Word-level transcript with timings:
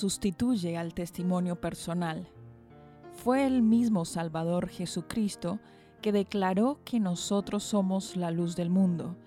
Sustituye 0.00 0.78
al 0.78 0.94
testimonio 0.94 1.60
personal. 1.60 2.26
Fue 3.12 3.46
el 3.46 3.60
mismo 3.60 4.06
Salvador 4.06 4.68
Jesucristo 4.68 5.60
que 6.00 6.10
declaró 6.10 6.80
que 6.86 6.98
nosotros 6.98 7.64
somos 7.64 8.16
la 8.16 8.30
luz 8.30 8.56
del 8.56 8.70
mundo. 8.70 9.18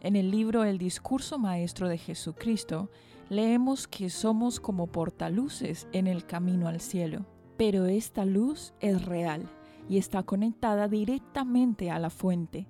En 0.00 0.16
el 0.16 0.32
libro 0.32 0.64
El 0.64 0.78
discurso 0.78 1.38
maestro 1.38 1.88
de 1.88 1.96
Jesucristo 1.96 2.90
leemos 3.28 3.86
que 3.86 4.10
somos 4.10 4.58
como 4.58 4.88
portaluces 4.88 5.86
en 5.92 6.08
el 6.08 6.26
camino 6.26 6.66
al 6.66 6.80
cielo. 6.80 7.24
Pero 7.56 7.86
esta 7.86 8.24
luz 8.24 8.74
es 8.80 9.04
real 9.04 9.48
y 9.88 9.98
está 9.98 10.24
conectada 10.24 10.88
directamente 10.88 11.92
a 11.92 12.00
la 12.00 12.10
fuente. 12.10 12.66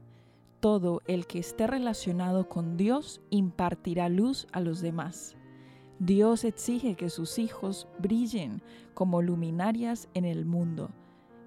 Todo 0.60 1.00
el 1.06 1.26
que 1.26 1.38
esté 1.38 1.66
relacionado 1.66 2.50
con 2.50 2.76
Dios 2.76 3.22
impartirá 3.30 4.10
luz 4.10 4.46
a 4.52 4.60
los 4.60 4.82
demás. 4.82 5.38
Dios 6.00 6.44
exige 6.44 6.94
que 6.94 7.10
sus 7.10 7.38
hijos 7.38 7.86
brillen 7.98 8.62
como 8.94 9.20
luminarias 9.20 10.08
en 10.14 10.24
el 10.24 10.46
mundo. 10.46 10.88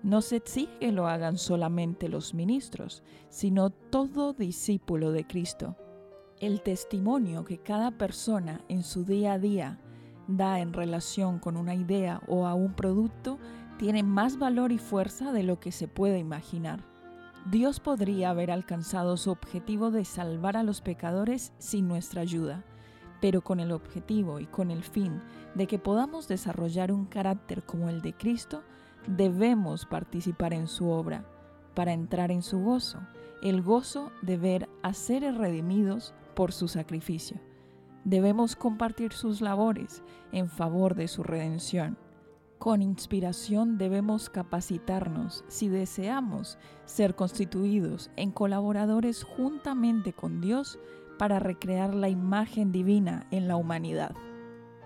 No 0.04 0.22
se 0.22 0.36
exige 0.36 0.78
que 0.78 0.92
lo 0.92 1.08
hagan 1.08 1.40
solamente 1.40 2.08
los 2.08 2.36
ministros, 2.36 3.02
sino 3.30 3.72
todo 3.72 4.34
discípulo 4.34 5.12
de 5.12 5.26
Cristo. 5.26 5.76
El 6.40 6.62
testimonio 6.62 7.44
que 7.46 7.58
cada 7.58 7.98
persona 7.98 8.64
en 8.70 8.84
su 8.84 9.06
día 9.06 9.34
a 9.34 9.40
día 9.40 9.80
da 10.28 10.60
en 10.60 10.72
relación 10.72 11.40
con 11.40 11.58
una 11.58 11.74
idea 11.74 12.22
o 12.28 12.46
a 12.46 12.54
un 12.54 12.76
producto 12.76 13.40
tiene 13.80 14.04
más 14.04 14.38
valor 14.38 14.72
y 14.72 14.78
fuerza 14.78 15.32
de 15.32 15.42
lo 15.42 15.60
que 15.60 15.72
se 15.72 15.88
puede 15.88 16.20
imaginar. 16.20 16.86
Dios 17.50 17.80
podría 17.80 18.30
haber 18.30 18.52
alcanzado 18.52 19.18
su 19.18 19.32
objetivo 19.32 19.90
de 19.90 20.06
salvar 20.06 20.58
a 20.58 20.64
los 20.64 20.82
pecadores 20.82 21.54
sin 21.58 21.88
nuestra 21.88 22.22
ayuda, 22.22 22.64
pero 23.24 23.40
con 23.40 23.62
el 23.62 23.72
objetivo 23.72 24.42
y 24.42 24.48
con 24.48 24.70
el 24.70 24.84
fin 24.84 25.22
de 25.56 25.66
que 25.66 25.80
podamos 25.80 26.28
desarrollar 26.28 26.92
un 26.92 27.06
carácter 27.06 27.64
como 27.64 27.88
el 27.88 28.02
de 28.02 28.12
Cristo, 28.12 28.64
debemos 29.08 29.86
participar 29.86 30.54
en 30.54 30.68
su 30.68 30.90
obra 30.90 31.24
para 31.74 31.94
entrar 31.94 32.32
en 32.32 32.42
su 32.42 32.60
gozo, 32.60 33.00
el 33.42 33.62
gozo 33.62 34.12
de 34.22 34.36
ver 34.36 34.70
a 34.82 34.94
seres 34.94 35.38
redimidos 35.38 36.14
por 36.36 36.52
su 36.52 36.68
sacrificio. 36.68 37.40
Debemos 38.04 38.58
compartir 38.58 39.14
sus 39.14 39.40
labores 39.40 40.04
en 40.34 40.50
favor 40.50 40.94
de 40.94 41.08
su 41.08 41.24
redención. 41.24 41.98
Con 42.60 42.82
inspiración 42.82 43.78
debemos 43.78 44.30
capacitarnos 44.30 45.46
si 45.48 45.70
deseamos 45.70 46.58
ser 46.84 47.16
constituidos 47.16 48.12
en 48.18 48.32
colaboradores 48.32 49.24
juntamente 49.24 50.12
con 50.12 50.42
Dios 50.42 50.78
para 51.18 51.40
recrear 51.40 51.94
la 51.94 52.10
imagen 52.10 52.72
divina 52.72 53.28
en 53.32 53.48
la 53.48 53.56
humanidad. 53.56 54.16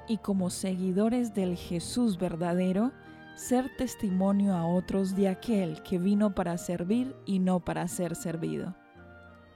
Y 0.07 0.17
como 0.17 0.49
seguidores 0.49 1.33
del 1.33 1.55
Jesús 1.55 2.17
verdadero, 2.17 2.91
ser 3.35 3.69
testimonio 3.77 4.55
a 4.55 4.65
otros 4.65 5.15
de 5.15 5.27
aquel 5.27 5.83
que 5.83 5.99
vino 5.99 6.33
para 6.33 6.57
servir 6.57 7.15
y 7.25 7.39
no 7.39 7.59
para 7.59 7.87
ser 7.87 8.15
servido. 8.15 8.75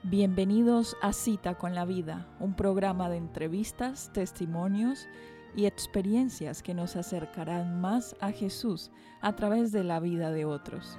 Bienvenidos 0.04 0.96
a 1.00 1.12
Cita 1.12 1.54
con 1.54 1.74
la 1.74 1.84
Vida, 1.84 2.26
un 2.40 2.54
programa 2.54 3.08
de 3.08 3.16
entrevistas, 3.16 4.10
testimonios 4.12 5.08
y 5.56 5.66
experiencias 5.66 6.62
que 6.62 6.74
nos 6.74 6.96
acercarán 6.96 7.80
más 7.80 8.16
a 8.20 8.32
Jesús 8.32 8.90
a 9.20 9.34
través 9.34 9.72
de 9.72 9.84
la 9.84 10.00
vida 10.00 10.30
de 10.30 10.44
otros. 10.44 10.98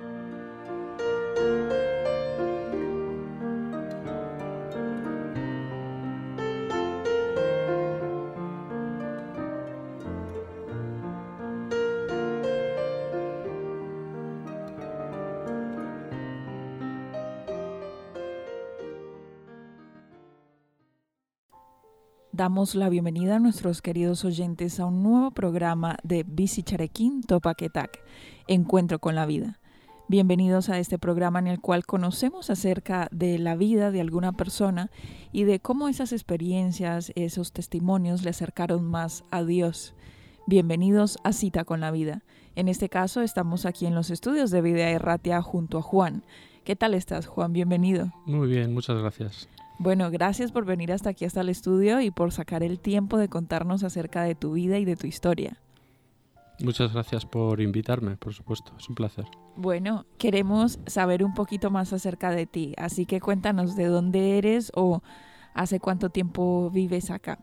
Damos 22.44 22.76
la 22.76 22.90
bienvenida 22.90 23.38
a 23.38 23.40
nuestros 23.40 23.82
queridos 23.82 24.26
oyentes 24.26 24.82
a 24.82 24.86
un 24.86 25.02
nuevo 25.02 25.32
programa 25.32 25.96
de 26.04 26.26
Bici 26.28 26.62
Charequín 26.62 27.24
Topaquetac, 27.24 28.04
Encuentro 28.50 29.00
con 29.00 29.16
la 29.16 29.26
Vida. 29.26 29.62
Bienvenidos 30.10 30.68
a 30.68 30.78
este 30.78 31.00
programa 31.00 31.40
en 31.40 31.48
el 31.48 31.62
cual 31.62 31.86
conocemos 31.86 32.50
acerca 32.50 33.08
de 33.14 33.40
la 33.40 33.56
vida 33.56 33.92
de 33.92 34.02
alguna 34.02 34.34
persona 34.34 34.92
y 35.32 35.46
de 35.46 35.62
cómo 35.62 35.88
esas 35.88 36.12
experiencias, 36.12 37.14
esos 37.16 37.54
testimonios 37.54 38.24
le 38.24 38.32
acercaron 38.32 38.84
más 38.84 39.24
a 39.32 39.46
Dios. 39.46 39.96
Bienvenidos 40.46 41.20
a 41.24 41.32
Cita 41.32 41.64
con 41.64 41.80
la 41.80 41.92
Vida. 41.92 42.24
En 42.58 42.68
este 42.68 42.90
caso 42.90 43.22
estamos 43.22 43.66
aquí 43.66 43.86
en 43.86 43.96
los 43.96 44.10
estudios 44.10 44.52
de 44.52 44.62
Vida 44.62 44.90
Erratia 44.90 45.42
junto 45.42 45.78
a 45.78 45.82
Juan. 45.82 46.26
¿Qué 46.66 46.76
tal 46.76 46.94
estás, 46.94 47.26
Juan? 47.26 47.54
Bienvenido. 47.54 48.12
Muy 48.26 48.50
bien, 48.50 48.74
muchas 48.74 48.98
gracias. 48.98 49.48
Bueno, 49.84 50.10
gracias 50.10 50.54
por 50.54 50.64
venir 50.64 50.94
hasta 50.94 51.10
aquí, 51.10 51.26
hasta 51.26 51.42
el 51.42 51.50
estudio 51.50 52.00
y 52.00 52.10
por 52.10 52.32
sacar 52.32 52.64
el 52.64 52.80
tiempo 52.80 53.18
de 53.18 53.28
contarnos 53.28 53.84
acerca 53.84 54.24
de 54.24 54.34
tu 54.34 54.54
vida 54.54 54.80
y 54.80 54.86
de 54.86 54.96
tu 54.96 55.08
historia. 55.08 55.58
Muchas 56.64 56.94
gracias 56.94 57.26
por 57.26 57.60
invitarme, 57.60 58.16
por 58.16 58.34
supuesto, 58.34 58.72
es 58.80 58.88
un 58.88 58.96
placer. 58.96 59.26
Bueno, 59.58 60.06
queremos 60.18 60.80
saber 60.86 61.22
un 61.22 61.34
poquito 61.34 61.70
más 61.70 61.92
acerca 61.92 62.32
de 62.32 62.46
ti, 62.46 62.74
así 62.78 63.06
que 63.06 63.20
cuéntanos 63.20 63.76
de 63.76 63.88
dónde 63.88 64.38
eres 64.38 64.72
o 64.74 65.04
hace 65.54 65.82
cuánto 65.82 66.10
tiempo 66.10 66.72
vives 66.72 67.12
acá. 67.12 67.40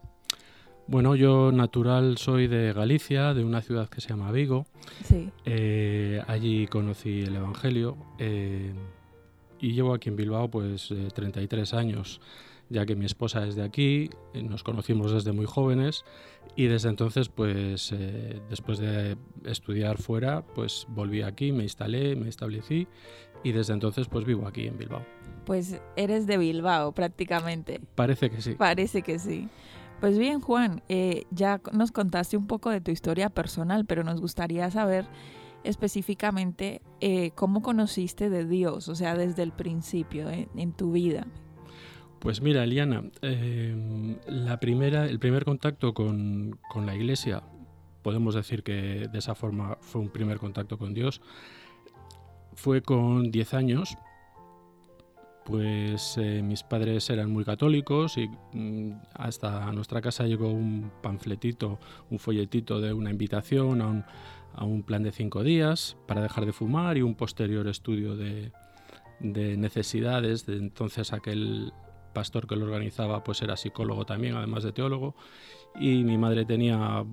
Bueno, 0.87 1.17
yo 1.17 1.53
natural 1.53 2.17
soy 2.17 2.47
de 2.47 2.73
Galicia, 2.73 3.35
de 3.35 3.45
una 3.45 3.61
ciudad 3.61 3.91
que 3.91 4.01
se 4.01 4.09
llama 4.09 4.33
Vigo. 4.33 4.65
Sí. 5.05 5.29
Eh, 5.45 6.23
allí 6.27 6.67
conocí 6.69 7.21
el 7.21 7.37
Evangelio. 7.37 7.99
Eh, 8.19 8.73
y 9.61 9.73
llevo 9.73 9.95
aquí 9.95 10.09
en 10.09 10.17
Bilbao 10.17 10.51
pues 10.51 10.93
33 11.15 11.75
años 11.75 12.21
ya 12.71 12.87
que 12.87 12.95
mi 12.95 13.05
esposa 13.05 13.45
es 13.47 13.57
de 13.57 13.65
aquí, 13.65 14.09
eh, 14.33 14.43
nos 14.43 14.63
conocimos 14.63 15.13
desde 15.13 15.33
muy 15.33 15.45
jóvenes 15.45 16.05
y 16.57 16.67
desde 16.67 16.89
entonces, 16.89 17.29
pues 17.29 17.93
eh, 17.93 18.41
después 18.49 18.79
de 18.79 19.19
estudiar 19.45 19.99
fuera, 19.99 20.43
pues 20.55 20.87
volví 20.89 21.23
aquí, 21.23 21.53
me 21.53 21.65
instalé, 21.65 22.17
me 22.17 22.29
establecí 22.29 22.87
y 23.43 23.53
desde 23.53 23.73
entonces 23.73 24.09
pues 24.09 24.25
vivo 24.25 24.47
aquí 24.47 24.67
en 24.67 24.79
Bilbao. 24.79 25.05
Pues 25.45 25.81
eres 25.97 26.27
de 26.27 26.39
Bilbao 26.39 26.93
prácticamente. 26.93 27.81
Parece 27.97 28.31
que 28.31 28.41
sí. 28.41 28.55
Parece 28.55 29.03
que 29.03 29.19
sí. 29.19 29.49
Pues 29.99 30.17
bien, 30.17 30.41
Juan, 30.41 30.83
eh, 30.89 31.25
ya 31.31 31.61
nos 31.73 31.93
contaste 31.93 32.37
un 32.37 32.47
poco 32.47 32.71
de 32.71 32.81
tu 32.81 32.91
historia 32.91 33.29
personal, 33.31 33.85
pero 33.85 34.05
nos 34.05 34.21
gustaría 34.21 34.71
saber 34.71 35.07
específicamente 35.65 36.83
cómo 37.35 37.63
conociste 37.63 38.31
de 38.31 38.47
Dios, 38.47 38.89
o 38.89 38.95
sea, 38.95 39.15
desde 39.15 39.43
el 39.43 39.53
principio 39.53 40.29
en 40.31 40.73
tu 40.73 40.93
vida. 40.93 41.27
Pues 42.21 42.43
mira, 42.43 42.65
Eliana, 42.65 43.03
em, 43.23 44.19
la 44.27 44.61
primera, 44.61 45.07
el 45.07 45.19
primer 45.19 45.47
contacto 45.47 45.95
con, 45.95 46.59
la 46.85 46.95
iglesia, 46.95 47.43
podemos 48.03 48.35
decir 48.35 48.63
que 48.63 49.09
de 49.11 49.19
esa 49.19 49.35
forma 49.35 49.79
fue 49.81 50.03
un 50.03 50.11
primer 50.11 50.39
contacto 50.39 50.77
con 50.77 50.93
Dios, 50.93 51.23
fue 52.53 52.83
con 52.83 53.31
10 53.31 53.55
años, 53.55 53.97
pues 55.47 56.19
eh, 56.19 56.43
mis 56.43 56.63
padres 56.63 57.09
eran 57.09 57.31
muy 57.31 57.43
católicos 57.43 58.19
y 58.19 58.29
mm, 58.53 59.01
hasta 59.15 59.73
nuestra 59.73 60.03
casa 60.03 60.27
llegó 60.27 60.51
un 60.51 60.93
panfletito, 61.03 61.79
un 62.11 62.19
folletito 62.19 62.83
de 62.83 62.93
una 62.93 63.11
invitación 63.11 63.81
a 63.81 63.87
un, 63.87 64.05
a 64.61 64.65
un 64.65 64.83
plan 64.83 65.03
de 65.03 65.11
cinco 65.11 65.43
días 65.43 65.97
para 66.07 66.21
dejar 66.21 66.45
de 66.45 66.53
fumar 66.53 66.99
y 66.99 67.03
un 67.03 67.15
posterior 67.15 67.67
estudio 67.67 68.15
de, 68.15 68.53
de 69.19 69.57
necesidades 69.57 70.45
de 70.45 70.59
entonces 70.59 71.15
aquel 71.15 71.73
pastor 72.13 72.47
que 72.47 72.57
lo 72.57 72.67
organizaba 72.67 73.25
pues 73.25 73.41
era 73.41 73.57
psicólogo 73.57 74.05
también, 74.05 74.37
además 74.37 74.63
de 74.63 74.73
teólogo, 74.73 75.15
y 75.79 76.05
mi 76.05 76.19
madre 76.19 76.45
tenía 76.45 77.05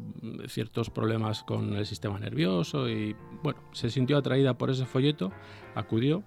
ciertos 0.48 0.90
problemas 0.90 1.44
con 1.44 1.76
el 1.76 1.86
sistema 1.86 2.20
nervioso 2.20 2.90
y 2.90 3.16
bueno, 3.44 3.62
se 3.72 3.90
sintió 3.90 4.18
atraída 4.18 4.58
por 4.58 4.70
ese 4.70 4.86
folleto, 4.86 5.32
acudió. 5.74 6.24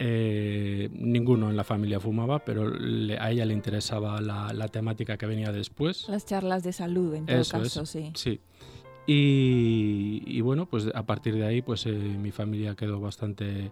Eh, 0.00 0.90
ninguno 0.92 1.48
en 1.48 1.56
la 1.56 1.62
familia 1.62 2.00
fumaba, 2.00 2.44
pero 2.44 2.72
a 3.20 3.30
ella 3.30 3.46
le 3.46 3.54
interesaba 3.54 4.20
la, 4.20 4.68
temática 4.68 5.16
que 5.16 5.24
venía 5.24 5.52
después. 5.52 6.08
Las 6.08 6.26
charlas 6.26 6.64
de 6.64 6.72
salud, 6.72 7.14
en 7.14 7.26
todo 7.26 7.44
caso, 7.48 7.86
sí. 7.86 8.10
Sí. 8.14 8.40
Y, 9.06 10.40
bueno, 10.40 10.66
pues 10.66 10.88
a 10.94 11.04
partir 11.04 11.34
de 11.34 11.44
ahí, 11.44 11.60
pues 11.60 11.84
eh, 11.84 11.92
mi 11.92 12.30
familia 12.30 12.74
quedó 12.74 13.00
bastante 13.00 13.70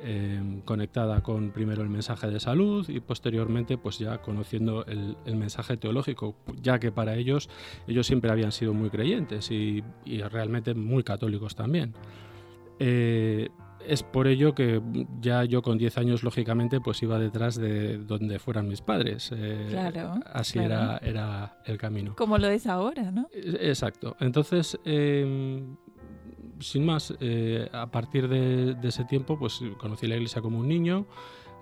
Em, 0.00 0.60
conectada 0.60 1.24
con 1.24 1.50
primero 1.50 1.82
el 1.82 1.88
mensaje 1.88 2.28
de 2.28 2.38
salud 2.38 2.88
y 2.88 3.00
posteriormente 3.00 3.78
pues 3.78 3.98
ya 3.98 4.18
conociendo 4.18 4.86
el, 4.86 5.16
mensaje 5.34 5.76
teológico, 5.76 6.36
ya 6.62 6.78
que 6.78 6.92
para 6.92 7.16
ellos 7.16 7.50
ellos 7.88 8.06
siempre 8.06 8.30
habían 8.30 8.52
sido 8.52 8.74
muy 8.74 8.90
creyentes 8.90 9.50
y, 9.50 9.82
realmente 10.30 10.72
muy 10.74 11.02
católicos 11.02 11.56
también. 11.56 11.94
Eh, 12.78 13.48
es 13.88 14.02
por 14.02 14.26
ello 14.26 14.54
que 14.54 14.82
ya 15.20 15.44
yo 15.44 15.62
con 15.62 15.78
10 15.78 15.98
años, 15.98 16.22
lógicamente, 16.22 16.80
pues 16.80 17.02
iba 17.02 17.18
detrás 17.18 17.56
de 17.56 17.98
donde 17.98 18.38
fueran 18.38 18.68
mis 18.68 18.82
padres. 18.82 19.32
Eh, 19.34 19.66
claro. 19.70 20.14
Así 20.32 20.58
Era, 20.58 20.98
era 20.98 21.58
el 21.64 21.78
camino. 21.78 22.14
Como 22.16 22.38
lo 22.38 22.48
es 22.48 22.66
ahora, 22.66 23.10
¿no? 23.10 23.28
Exacto. 23.32 24.16
Entonces, 24.20 24.78
eh, 24.84 25.64
sin 26.60 26.84
más, 26.84 27.14
eh, 27.20 27.68
a 27.72 27.90
partir 27.90 28.28
de, 28.28 28.76
ese 28.82 29.04
tiempo, 29.04 29.38
pues 29.38 29.60
conocí 29.78 30.06
la 30.06 30.16
iglesia 30.16 30.42
como 30.42 30.58
un 30.58 30.68
niño, 30.68 31.06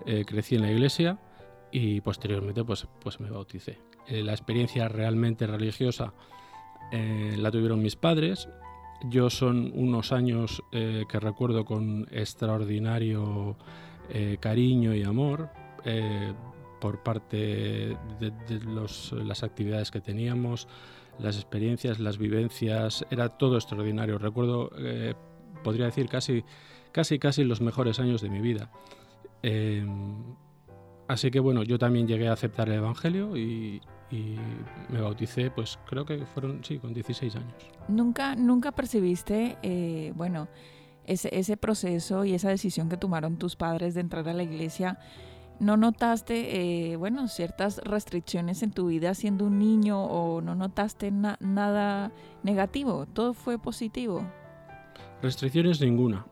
eh, 0.04 0.24
crecí 0.26 0.56
en 0.56 0.62
la 0.62 0.70
iglesia 0.70 1.18
y 1.70 2.00
posteriormente, 2.00 2.64
pues, 2.64 2.86
pues 3.00 3.20
me 3.20 3.30
bauticé. 3.30 3.78
La 4.08 4.32
experiencia 4.32 4.88
realmente 4.88 5.46
religiosa 5.48 6.14
la 6.92 7.50
tuvieron 7.50 7.82
mis 7.82 7.96
padres. 7.96 8.48
Yo 9.04 9.30
son 9.30 9.72
unos 9.74 10.12
años 10.12 10.62
que 10.70 11.20
recuerdo 11.20 11.64
con 11.64 12.08
extraordinario 12.10 13.56
cariño 14.40 14.94
y 14.94 15.02
amor 15.02 15.50
por 16.80 17.02
parte 17.02 17.96
de, 18.20 18.32
las 19.24 19.42
actividades 19.42 19.90
que 19.90 20.00
teníamos, 20.00 20.68
las 21.18 21.36
experiencias, 21.36 21.98
las 21.98 22.18
vivencias, 22.18 23.04
era 23.10 23.30
todo 23.30 23.56
extraordinario. 23.56 24.18
Recuerdo, 24.18 24.70
eh, 24.78 25.14
podría 25.62 25.86
decir, 25.86 26.08
casi, 26.08 26.44
casi, 26.92 27.18
casi 27.18 27.44
los 27.44 27.60
mejores 27.60 27.98
años 27.98 28.20
de 28.20 28.28
mi 28.28 28.40
vida. 28.40 28.70
Em, 29.42 30.36
así 31.08 31.30
que 31.30 31.40
bueno, 31.40 31.62
yo 31.62 31.78
también 31.78 32.06
llegué 32.06 32.28
a 32.28 32.32
aceptar 32.32 32.68
el 32.68 32.76
Evangelio 32.76 33.36
y, 33.36 33.80
me 34.10 35.00
bauticé, 35.00 35.50
pues 35.50 35.78
creo 35.86 36.04
que 36.04 36.24
fueron, 36.26 36.62
sí, 36.62 36.78
con 36.78 36.94
16 36.94 37.36
años. 37.36 37.54
¿Nunca, 37.88 38.36
nunca 38.36 38.72
percibiste, 38.72 39.56
eh, 39.62 40.12
bueno, 40.14 40.48
ese, 41.04 41.28
ese 41.36 41.56
proceso 41.56 42.24
y 42.24 42.34
esa 42.34 42.48
decisión 42.48 42.88
que 42.88 42.96
tomaron 42.96 43.36
tus 43.36 43.56
padres 43.56 43.94
de 43.94 44.00
entrar 44.00 44.28
a 44.28 44.32
la 44.32 44.42
iglesia? 44.42 44.98
¿No 45.58 45.76
notaste, 45.78 46.92
eh, 46.92 46.96
bueno, 46.96 47.28
ciertas 47.28 47.78
restricciones 47.78 48.62
en 48.62 48.72
tu 48.72 48.88
vida 48.88 49.14
siendo 49.14 49.46
un 49.46 49.58
niño 49.58 50.04
o 50.04 50.42
no 50.42 50.54
notaste 50.54 51.10
nada 51.10 52.12
negativo? 52.42 53.06
¿Todo 53.06 53.32
fue 53.32 53.58
positivo? 53.58 54.22
Restricciones 55.22 55.80
ninguna. 55.80 56.26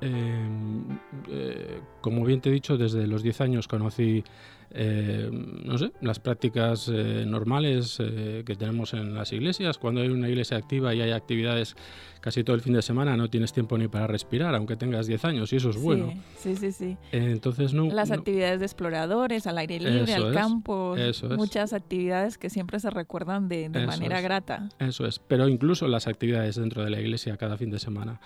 Em, 0.00 0.98
eh, 1.28 1.80
como 2.00 2.24
bien 2.24 2.40
te 2.40 2.50
he 2.50 2.52
dicho, 2.52 2.76
desde 2.76 3.06
los 3.06 3.22
10 3.22 3.40
años 3.40 3.68
conocí 3.68 4.24
eh, 4.70 5.30
no 5.30 5.78
sé, 5.78 5.92
las 6.00 6.18
prácticas 6.18 6.90
eh, 6.92 7.24
normales 7.26 7.98
eh, 8.00 8.42
que 8.44 8.56
tenemos 8.56 8.94
en 8.94 9.14
las 9.14 9.32
iglesias. 9.32 9.78
Cuando 9.78 10.00
hay 10.00 10.08
una 10.08 10.28
iglesia 10.28 10.56
activa 10.56 10.94
y 10.94 11.00
hay 11.00 11.12
actividades 11.12 11.76
casi 12.20 12.42
todo 12.42 12.56
el 12.56 12.62
fin 12.62 12.72
de 12.72 12.82
semana, 12.82 13.16
no 13.16 13.30
tienes 13.30 13.52
tiempo 13.52 13.78
ni 13.78 13.86
para 13.86 14.08
respirar, 14.08 14.54
aunque 14.56 14.74
tengas 14.74 15.06
10 15.06 15.24
años, 15.26 15.52
y 15.52 15.56
eso 15.56 15.70
es 15.70 15.80
bueno. 15.80 16.12
Sí, 16.38 16.56
sí, 16.56 16.72
sí. 16.72 16.96
entonces, 17.12 17.72
no, 17.72 17.86
las 17.86 18.10
actividades 18.10 18.58
de 18.58 18.66
exploradores, 18.66 19.46
al 19.46 19.58
aire 19.58 19.78
libre, 19.78 20.12
al 20.12 20.34
campo, 20.34 20.96
muchas 21.36 21.72
actividades 21.72 22.36
que 22.36 22.50
siempre 22.50 22.80
se 22.80 22.90
recuerdan 22.90 23.48
de, 23.48 23.68
manera 23.68 24.20
grata. 24.20 24.68
Eso 24.80 25.06
es, 25.06 25.20
pero 25.20 25.48
incluso 25.48 25.86
las 25.86 26.08
actividades 26.08 26.56
dentro 26.56 26.82
de 26.82 26.90
la 26.90 27.00
iglesia 27.00 27.36
cada 27.36 27.56
fin 27.56 27.70
de 27.70 27.78
semana. 27.78 28.20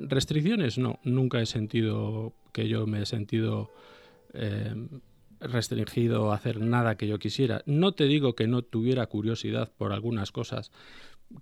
restricciones, 0.00 0.76
no, 0.76 0.98
nunca 1.04 1.40
he 1.40 1.46
sentido 1.46 2.34
que 2.52 2.68
yo 2.68 2.86
me 2.86 3.00
he 3.00 3.06
sentido 3.06 3.70
eh, 4.34 4.74
restringido 5.40 6.32
a 6.32 6.36
hacer 6.36 6.60
nada 6.60 6.96
que 6.96 7.06
yo 7.06 7.18
quisiera. 7.18 7.62
No 7.66 7.92
te 7.92 8.04
digo 8.04 8.34
que 8.34 8.46
no 8.46 8.62
tuviera 8.62 9.06
curiosidad 9.06 9.72
por 9.76 9.92
algunas 9.92 10.32
cosas 10.32 10.70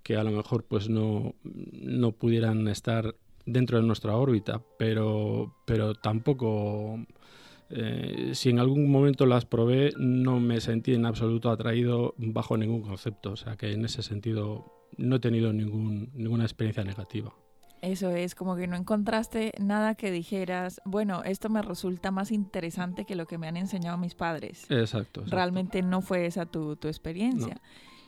que 0.03 0.15
a 0.15 0.23
lo 0.23 0.31
mejor 0.31 0.63
pues 0.65 0.89
no, 0.89 1.35
no 1.43 2.11
pudieran 2.11 2.67
estar 2.67 3.15
dentro 3.45 3.77
de 3.79 3.83
nuestra 3.83 4.15
órbita, 4.15 4.61
pero, 4.77 5.55
pero 5.65 5.95
tampoco, 5.95 7.05
eh, 7.69 8.31
si 8.33 8.49
en 8.49 8.59
algún 8.59 8.89
momento 8.91 9.25
las 9.25 9.45
probé, 9.45 9.91
no 9.97 10.39
me 10.39 10.61
sentí 10.61 10.93
en 10.93 11.05
absoluto 11.05 11.49
atraído 11.49 12.13
bajo 12.17 12.57
ningún 12.57 12.81
concepto. 12.81 13.31
O 13.31 13.35
sea 13.35 13.57
que 13.57 13.71
en 13.71 13.85
ese 13.85 14.03
sentido 14.03 14.71
no 14.97 15.17
he 15.17 15.19
tenido 15.19 15.51
ningún, 15.51 16.11
ninguna 16.13 16.43
experiencia 16.43 16.83
negativa. 16.83 17.33
Eso 17.81 18.09
es, 18.09 18.35
como 18.35 18.55
que 18.55 18.67
no 18.67 18.75
encontraste 18.75 19.53
nada 19.57 19.95
que 19.95 20.11
dijeras, 20.11 20.81
bueno, 20.83 21.23
esto 21.23 21.49
me 21.49 21.61
resulta 21.61 22.11
más 22.11 22.31
interesante 22.31 23.05
que 23.05 23.15
lo 23.15 23.25
que 23.25 23.37
me 23.37 23.47
han 23.47 23.55
enseñado 23.55 23.97
mis 23.97 24.15
padres. 24.15 24.65
Exacto. 24.69 25.23
Realmente 25.25 25.81
no 25.81 26.01
fue 26.01 26.25
esa 26.25 26.45
tu, 26.45 26.73
experiencia. 26.83 27.61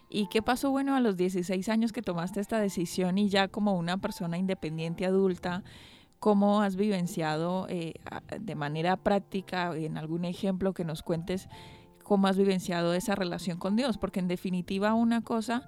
¿Y 0.09 0.27
qué 0.27 0.41
pasó, 0.41 0.71
bueno, 0.71 0.95
a 0.95 0.99
los 0.99 1.15
16 1.15 1.69
años 1.69 1.93
que 1.93 2.01
tomaste 2.01 2.41
esta 2.41 2.59
decisión 2.59 3.17
y 3.17 3.29
ya 3.29 3.47
como 3.47 3.77
una 3.77 3.97
persona 3.97 4.37
independiente 4.37 5.05
adulta, 5.05 5.63
cómo 6.19 6.61
has 6.61 6.75
vivenciado 6.75 7.65
eh, 7.69 7.93
de 8.39 8.55
manera 8.55 8.97
práctica, 8.97 9.73
en 9.73 9.97
algún 9.97 10.25
ejemplo 10.25 10.73
que 10.73 10.83
nos 10.83 11.01
cuentes, 11.01 11.47
cómo 12.03 12.27
has 12.27 12.37
vivenciado 12.37 12.93
esa 12.93 13.15
relación 13.15 13.57
con 13.57 13.77
Dios? 13.77 13.97
Porque 13.97 14.19
en 14.19 14.27
definitiva 14.27 14.93
una 14.93 15.21
cosa 15.21 15.65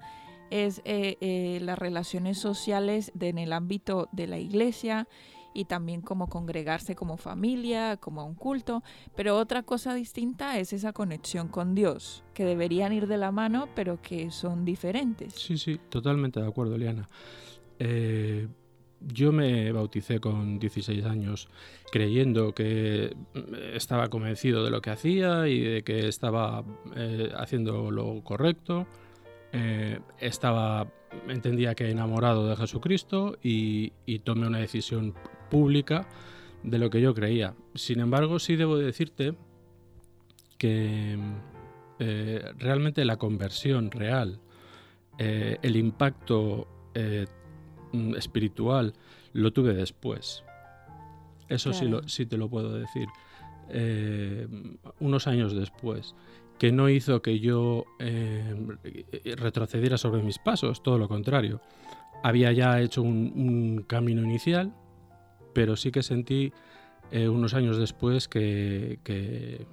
es 0.50 0.80
eh, 0.84 1.16
eh, 1.20 1.58
las 1.62 1.78
relaciones 1.78 2.38
sociales 2.38 3.12
en 3.18 3.38
el 3.38 3.52
ámbito 3.52 4.08
de 4.12 4.26
la 4.26 4.38
iglesia 4.38 5.08
y 5.52 5.66
también 5.66 6.00
como 6.00 6.28
congregarse 6.28 6.96
como 6.96 7.16
familia, 7.16 7.96
como 7.96 8.26
un 8.26 8.34
culto, 8.34 8.82
pero 9.14 9.36
otra 9.36 9.62
cosa 9.62 9.94
distinta 9.94 10.58
es 10.58 10.72
esa 10.72 10.92
conexión 10.92 11.48
con 11.48 11.74
Dios, 11.76 12.24
que 12.34 12.44
deberían 12.44 12.92
ir 12.92 13.06
de 13.06 13.18
la 13.18 13.30
mano, 13.30 13.68
pero 13.76 14.02
que 14.02 14.32
son 14.32 14.64
diferentes. 14.64 15.34
Sí, 15.34 15.56
sí, 15.56 15.78
totalmente 15.88 16.40
de 16.40 16.48
acuerdo, 16.48 16.76
Liana. 16.76 17.08
Eh, 17.78 18.48
yo 19.00 19.30
me 19.30 19.70
bauticé 19.70 20.18
con 20.18 20.58
16 20.58 21.04
años 21.04 21.48
creyendo 21.92 22.52
que 22.52 23.14
estaba 23.74 24.08
convencido 24.08 24.64
de 24.64 24.70
lo 24.70 24.80
que 24.80 24.90
hacía 24.90 25.46
y 25.46 25.60
de 25.60 25.84
que 25.84 26.08
estaba 26.08 26.64
haciendo 27.36 27.90
lo 27.90 28.24
correcto 28.24 28.86
eh, 29.56 30.00
estaba, 30.18 30.88
entendía 31.28 31.76
que 31.76 31.88
enamorado 31.88 32.48
de 32.48 32.56
Jesucristo 32.56 33.38
y, 33.40 33.92
tomé 34.24 34.48
una 34.48 34.58
decisión 34.58 35.14
pública 35.48 36.08
de 36.64 36.78
lo 36.78 36.90
que 36.90 37.00
yo 37.00 37.14
creía. 37.14 37.54
Sin 37.74 38.00
embargo, 38.00 38.40
sí 38.40 38.56
debo 38.56 38.76
decirte 38.76 39.34
que 40.58 41.16
eh, 42.00 42.52
realmente 42.58 43.04
la 43.04 43.16
conversión 43.16 43.92
real, 43.92 44.40
eh, 45.18 45.58
el 45.62 45.76
impacto 45.76 46.66
eh, 46.94 47.26
mm, 47.92 48.16
espiritual, 48.16 48.92
lo 49.34 49.52
tuve 49.52 49.72
después. 49.72 50.42
Eso 51.48 51.72
sí, 51.72 51.86
lo, 51.86 52.08
sí 52.08 52.26
te 52.26 52.36
lo 52.36 52.48
puedo 52.48 52.74
decir. 52.74 53.06
unos 55.00 55.26
años 55.26 55.54
después 55.54 56.14
que 56.58 56.72
no 56.72 56.88
hizo 56.88 57.22
que 57.22 57.40
yo 57.40 57.84
retrocediera 59.36 59.98
sobre 59.98 60.22
mis 60.22 60.38
pasos, 60.38 60.82
todo 60.82 60.98
lo 60.98 61.08
contrario. 61.08 61.60
Había 62.22 62.52
ya 62.52 62.80
hecho 62.80 63.02
un 63.02 63.84
camino 63.86 64.22
inicial, 64.22 64.72
pero 65.52 65.76
sí 65.76 65.90
que 65.90 66.02
sentí 66.02 66.52
eh, 67.10 67.28
unos 67.28 67.54
años 67.54 67.78
después 67.78 68.28
que, 68.28 69.66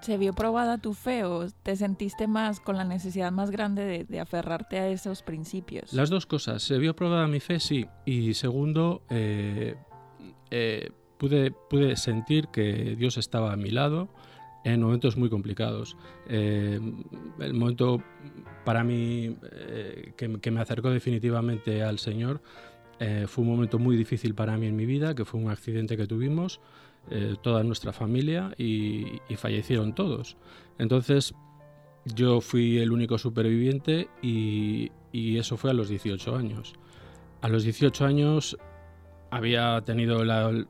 ¿Se 0.00 0.18
vio 0.18 0.32
probada 0.32 0.78
tu 0.78 0.94
fe 0.94 1.24
o 1.24 1.46
te 1.62 1.74
sentiste 1.74 2.26
más 2.26 2.60
con 2.60 2.76
la 2.76 2.84
necesidad 2.84 3.32
más 3.32 3.50
grande 3.50 4.06
de, 4.08 4.20
aferrarte 4.20 4.78
a 4.78 4.88
esos 4.88 5.22
principios? 5.22 5.92
Las 5.92 6.10
dos 6.10 6.26
cosas. 6.26 6.62
Se 6.62 6.78
vio 6.78 6.94
probada 6.94 7.26
mi 7.26 7.40
fe, 7.40 7.60
sí. 7.60 7.86
Y 8.04 8.34
segundo, 8.34 9.02
eh, 9.10 9.74
eh, 10.50 10.90
pude, 11.18 11.50
pude 11.50 11.96
sentir 11.96 12.48
que 12.48 12.94
Dios 12.96 13.16
estaba 13.16 13.52
a 13.52 13.56
mi 13.56 13.70
lado 13.70 14.08
en 14.72 14.82
momentos 14.82 15.16
muy 15.16 15.28
complicados. 15.30 15.96
el 16.28 17.54
momento 17.54 18.02
para 18.64 18.82
mí 18.82 19.36
que, 20.16 20.38
que, 20.40 20.50
me 20.50 20.60
acercó 20.60 20.90
definitivamente 20.90 21.82
al 21.82 21.98
Señor 21.98 22.40
eh, 22.98 23.26
fue 23.28 23.44
un 23.44 23.50
momento 23.50 23.78
muy 23.78 23.96
difícil 23.96 24.34
para 24.34 24.56
mí 24.56 24.66
en 24.66 24.76
mi 24.76 24.86
vida, 24.86 25.14
que 25.14 25.24
fue 25.24 25.40
un 25.40 25.50
accidente 25.50 25.96
que 25.96 26.06
tuvimos, 26.06 26.60
eh, 27.10 27.36
toda 27.42 27.62
nuestra 27.62 27.92
familia, 27.92 28.54
y, 28.56 29.20
fallecieron 29.36 29.94
todos. 29.94 30.36
Entonces 30.78 31.34
yo 32.04 32.40
fui 32.40 32.78
el 32.78 32.92
único 32.92 33.18
superviviente 33.18 34.08
y, 34.22 34.90
eso 35.12 35.56
fue 35.56 35.70
a 35.70 35.74
los 35.74 35.88
18 35.88 36.36
años. 36.36 36.74
A 37.40 37.48
los 37.48 37.64
18 37.64 38.04
años 38.04 38.56
había 39.30 39.80
tenido 39.82 40.20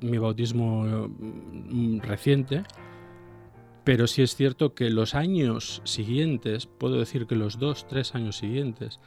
mi 0.01 0.19
bautismo 0.19 1.09
mm, 1.09 2.01
reciente, 2.01 2.63
pero 3.87 4.07
sí 4.07 4.21
es 4.21 4.37
cierto 4.37 4.75
que 4.75 4.91
los 4.91 5.15
años 5.15 5.81
siguientes, 5.85 6.67
puedo 6.67 6.99
decir 6.99 7.27
que 7.27 7.37
los 7.37 7.59
dos, 7.59 7.87
tres 7.89 8.15
años 8.15 8.37
siguientes, 8.37 9.01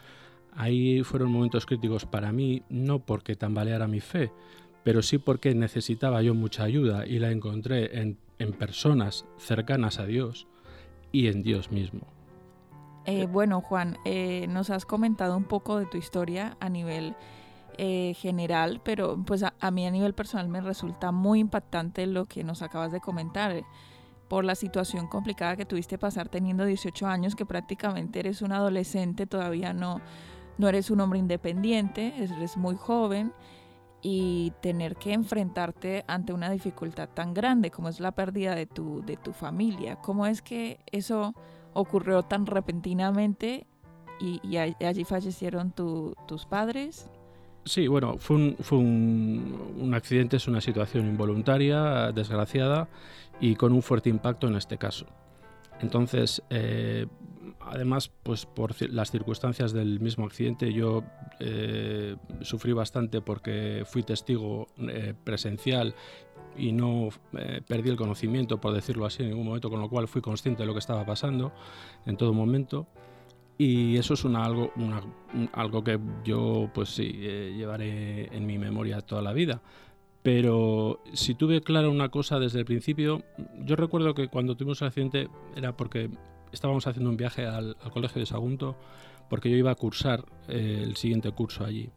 Ahí 0.55 1.03
fueron 1.03 1.31
momentos 1.31 1.65
críticos 1.65 2.05
para 2.05 2.31
mí, 2.31 2.63
no 2.69 2.99
porque 2.99 3.35
tambaleara 3.35 3.87
mi 3.87 3.99
fe, 3.99 4.31
pero 4.83 5.01
sí 5.01 5.17
porque 5.17 5.53
necesitaba 5.53 6.21
yo 6.21 6.33
mucha 6.33 6.63
ayuda 6.63 7.05
y 7.05 7.19
la 7.19 7.31
encontré 7.31 8.01
en, 8.01 8.17
personas 8.57 9.25
cercanas 9.37 9.99
a 9.99 10.05
Dios 10.05 10.47
y 11.11 11.27
en 11.27 11.43
Dios 11.43 11.71
mismo. 11.71 12.07
Eh, 13.05 13.25
bueno, 13.25 13.61
Juan, 13.61 13.97
eh, 14.05 14.47
nos 14.49 14.69
has 14.69 14.85
comentado 14.85 15.35
un 15.35 15.43
poco 15.43 15.77
de 15.77 15.85
tu 15.85 15.97
historia 15.97 16.55
a 16.59 16.69
nivel 16.69 17.15
eh, 17.77 18.13
general, 18.17 18.81
pero 18.83 19.21
pues 19.25 19.43
a, 19.43 19.53
a, 19.59 19.71
mí 19.71 19.85
a 19.85 19.91
nivel 19.91 20.13
personal 20.13 20.47
me 20.47 20.61
resulta 20.61 21.11
muy 21.11 21.39
impactante 21.39 22.05
lo 22.05 22.25
que 22.25 22.43
nos 22.43 22.61
acabas 22.61 22.91
de 22.91 23.01
comentar 23.01 23.51
por 24.29 24.45
la 24.45 24.55
situación 24.55 25.07
complicada 25.07 25.57
que 25.57 25.65
tuviste 25.65 25.97
pasar 25.97 26.29
teniendo 26.29 26.63
18 26.63 27.07
años, 27.07 27.35
que 27.35 27.45
prácticamente 27.45 28.19
eres 28.19 28.41
un 28.41 28.51
adolescente, 28.51 29.25
todavía 29.25 29.73
no, 29.73 29.99
no 30.57 30.69
eres 30.69 30.91
un 30.91 31.01
hombre 31.01 31.19
independiente, 31.19 32.13
eres 32.17 32.55
muy 32.55 32.75
joven 32.75 33.33
y 34.01 34.53
tener 34.61 34.95
que 34.95 35.13
enfrentarte 35.13 36.05
ante 36.07 36.31
una 36.31 36.49
dificultad 36.51 37.09
tan 37.09 37.33
grande 37.33 37.71
como 37.71 37.89
es 37.89 37.99
la 37.99 38.13
pérdida 38.13 38.55
de 38.55 38.65
tu, 38.65 39.01
de 39.01 39.17
tu 39.17 39.33
familia. 39.33 39.97
¿Cómo 39.97 40.25
es 40.25 40.41
que 40.41 40.79
eso 40.91 41.33
ocurrió 41.73 42.23
tan 42.23 42.45
repentinamente 42.45 43.67
y, 44.21 44.57
allí 44.57 45.03
fallecieron 45.03 45.71
tus 45.71 46.45
padres? 46.45 47.09
Sí, 47.65 47.87
bueno, 47.87 48.17
fue, 48.17 48.37
un, 48.37 48.55
fue 48.59 48.77
un, 48.77 49.75
un, 49.79 49.93
accidente, 49.93 50.37
es 50.37 50.47
una 50.47 50.61
situación 50.61 51.05
involuntaria, 51.07 52.11
desgraciada 52.11 52.89
y 53.39 53.55
con 53.55 53.73
un 53.73 53.81
fuerte 53.81 54.09
impacto 54.09 54.47
en 54.47 54.55
este 54.55 54.77
caso. 54.77 55.05
Entonces, 55.81 56.41
eh, 56.49 57.07
además, 57.59 58.11
pues 58.23 58.45
por 58.45 58.75
las 58.89 59.11
circunstancias 59.11 59.71
del 59.71 59.99
mismo 59.99 60.25
accidente, 60.25 60.73
yo 60.73 61.03
eh, 61.39 62.15
sufrí 62.41 62.73
bastante 62.73 63.21
porque 63.21 63.83
fui 63.85 64.03
testigo 64.03 64.67
eh, 64.79 65.13
presencial 65.23 65.95
y 66.57 66.73
no 66.73 67.09
perdí 67.67 67.89
el 67.89 67.95
conocimiento, 67.95 68.59
por 68.59 68.73
decirlo 68.73 69.05
así, 69.05 69.23
en 69.23 69.29
ningún 69.29 69.45
momento, 69.45 69.69
con 69.69 69.79
lo 69.79 69.87
cual 69.87 70.09
fui 70.09 70.21
consciente 70.21 70.63
de 70.63 70.67
lo 70.67 70.73
que 70.73 70.79
estaba 70.79 71.05
pasando 71.05 71.53
en 72.05 72.17
todo 72.17 72.33
momento. 72.33 72.87
Y 73.61 73.97
eso 73.97 74.13
es 74.13 74.23
algo, 74.23 74.71
algo 75.51 75.83
que 75.83 75.99
yo 76.23 76.71
pues 76.73 76.89
sí, 76.89 77.11
llevaré 77.11 78.33
en 78.33 78.45
mi 78.45 78.57
memoria 78.57 79.01
toda 79.01 79.21
la 79.21 79.33
vida. 79.33 79.61
Pero 80.23 81.01
si 81.11 81.35
tuve 81.35 81.59
clara 81.61 81.89
una 81.89 82.07
cosa 82.07 82.39
desde 82.39 82.59
el 82.59 82.65
principio, 82.65 83.21
yo 83.59 83.75
recuerdo 83.75 84.13
que 84.13 84.29
cuando 84.29 84.55
tuvimos 84.55 84.81
el 84.81 84.87
accidente 84.87 85.27
era 85.57 85.75
porque 85.75 86.09
estábamos 86.53 86.87
haciendo 86.87 87.09
un 87.09 87.17
viaje 87.17 87.45
al, 87.45 87.75
colegio 87.91 88.21
de 88.21 88.25
Sagunto 88.25 88.77
porque 89.29 89.49
yo 89.49 89.57
iba 89.57 89.71
a 89.71 89.75
cursar 89.75 90.23
eh, 90.47 90.81
el 90.81 90.95
siguiente 90.95 91.29
curso 91.33 91.65
allí. 91.65 91.89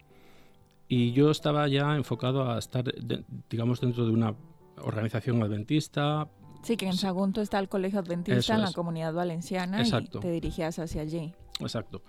Y 0.88 1.12
yo 1.12 1.31
estaba 1.31 1.69
ya 1.69 1.95
enfocado 1.95 2.50
a 2.50 2.59
estar, 2.59 2.85
digamos, 3.49 3.81
dentro 3.81 4.04
de 4.04 4.11
una 4.11 4.35
organización 4.78 5.40
adventista. 5.45 6.28
Sí, 6.62 6.76
que 6.76 6.87
en 6.87 6.97
Sagunto 6.97 7.40
está 7.40 7.61
el 7.61 7.69
colegio 7.69 8.00
adventista 8.00 8.57
en 8.57 8.62
la 8.62 8.73
comunidad 8.73 9.14
valenciana 9.14 9.81
Exacto. 9.81 10.19
y 10.19 10.21
te 10.23 10.31
dirigías 10.33 10.81
hacia 10.81 11.02
allí. 11.02 11.33
Exacto. 11.61 12.02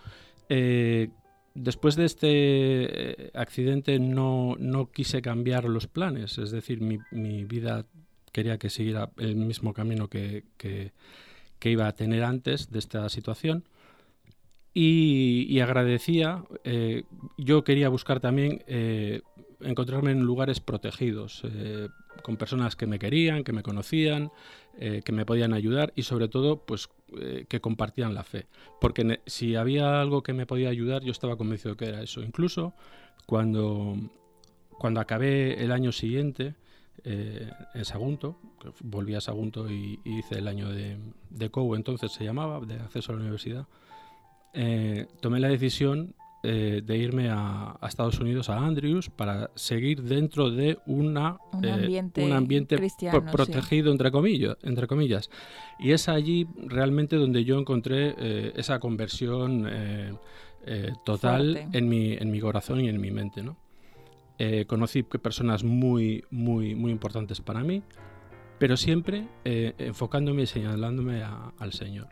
Eh, 0.50 1.10
después 1.54 1.96
de 1.96 2.06
este 2.06 2.28
eh, 2.30 3.32
accidente 3.34 4.00
no, 4.00 4.56
no, 4.60 4.92
quise 4.92 5.22
cambiar 5.22 5.66
los 5.66 5.88
planes, 5.88 6.38
es 6.38 6.52
decir, 6.52 6.82
mi, 6.82 7.00
mi 7.12 7.44
vida 7.46 7.86
quería 8.32 8.58
que 8.58 8.70
siguiera 8.70 9.12
el 9.18 9.36
mismo 9.36 9.74
camino 9.74 10.08
que, 10.10 10.44
que 10.58 11.70
iba 11.70 11.88
a 11.88 11.96
tener 11.96 12.24
antes 12.24 12.72
de 12.72 12.80
esta 12.80 13.08
situación. 13.10 13.64
Y, 14.76 15.60
agradecía, 15.60 16.44
eh, 16.64 17.04
yo 17.38 17.64
quería 17.64 17.90
buscar 17.90 18.20
también 18.20 18.64
encontrarme 19.62 20.10
en 20.10 20.22
lugares 20.22 20.60
protegidos, 20.60 21.44
con 22.24 22.38
personas 22.38 22.76
que 22.76 22.88
me 22.88 22.98
querían, 22.98 23.44
que 23.44 23.54
me 23.54 23.62
conocían, 23.62 24.32
que 24.80 25.12
me 25.12 25.28
podían 25.28 25.54
ayudar 25.54 25.94
y 25.96 26.02
sobre 26.02 26.28
todo 26.28 26.66
pues 26.66 26.90
que 27.48 27.62
compartían 27.62 28.14
la 28.14 28.24
fe. 28.24 28.48
Porque 28.80 29.22
si 29.26 29.56
había 29.56 30.02
algo 30.02 30.24
que 30.24 30.34
me 30.34 30.46
podía 30.46 30.70
ayudar, 30.70 31.04
yo 31.04 31.12
estaba 31.12 31.38
convencido 31.38 31.76
que 31.78 31.86
era 31.86 32.02
eso. 32.02 32.22
Incluso 32.22 32.74
cuando, 33.26 33.96
cuando 34.78 35.00
acabé 35.00 35.64
el 35.64 35.72
año 35.72 35.92
siguiente, 35.92 36.56
eh, 37.04 37.50
en 37.74 37.86
Sagunto, 37.86 38.40
volví 38.82 39.16
a 39.16 39.22
Sagunto 39.22 39.70
y, 39.70 40.00
hice 40.06 40.36
el 40.36 40.48
año 40.48 40.70
de, 40.70 40.98
de 41.30 41.50
COU, 41.50 41.76
entonces 41.76 42.12
se 42.12 42.24
llamaba, 42.24 42.60
de 42.62 42.76
acceso 42.76 43.12
a 43.12 43.16
la 43.16 43.22
universidad, 43.22 43.68
eh, 44.54 45.08
tomé 45.20 45.40
la 45.40 45.50
decisión 45.50 46.16
eh, 46.44 46.82
de 46.84 46.98
irme 46.98 47.30
a, 47.30 47.78
Estados 47.88 48.20
Unidos, 48.20 48.50
a 48.50 48.58
Andrews, 48.58 49.10
para 49.10 49.50
seguir 49.56 50.04
dentro 50.04 50.52
de 50.52 50.78
una, 50.86 51.38
un 51.54 52.32
ambiente, 52.32 52.78
protegido, 53.32 53.92
entre, 53.92 54.12
comillas, 54.12 54.58
entre 54.62 54.88
comillas. 54.88 55.30
Y 55.80 55.92
es 55.92 56.10
allí 56.10 56.48
realmente 56.68 57.16
donde 57.16 57.44
yo 57.44 57.58
encontré 57.58 58.16
esa 58.60 58.80
conversión 58.80 59.68
total 61.06 61.70
en 61.74 61.90
mi, 61.90 62.14
en 62.14 62.32
mi 62.32 62.40
corazón 62.40 62.82
y 62.82 62.90
en 62.90 63.00
mi 63.02 63.12
mente. 63.12 63.42
¿no? 63.44 63.58
Eh, 64.40 64.66
conocí 64.66 65.04
personas 65.04 65.64
muy, 65.64 66.26
muy, 66.32 66.74
muy 66.76 66.92
importantes 66.92 67.40
para 67.40 67.64
mí, 67.64 67.84
pero 68.58 68.78
siempre 68.78 69.28
eh, 69.46 69.74
enfocándome 69.78 70.44
y 70.44 70.48
señalándome 70.48 71.24
al 71.24 71.72
Señor. 71.72 72.08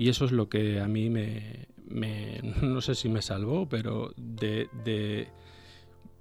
Y 0.00 0.08
eso 0.08 0.24
es 0.24 0.32
lo 0.32 0.48
que 0.48 0.80
a 0.80 0.88
mí 0.88 1.10
me, 1.10 1.68
no 2.62 2.80
sé 2.80 2.94
si 2.94 3.10
me 3.10 3.20
salvó, 3.20 3.68
pero 3.68 4.14
de, 4.16 5.28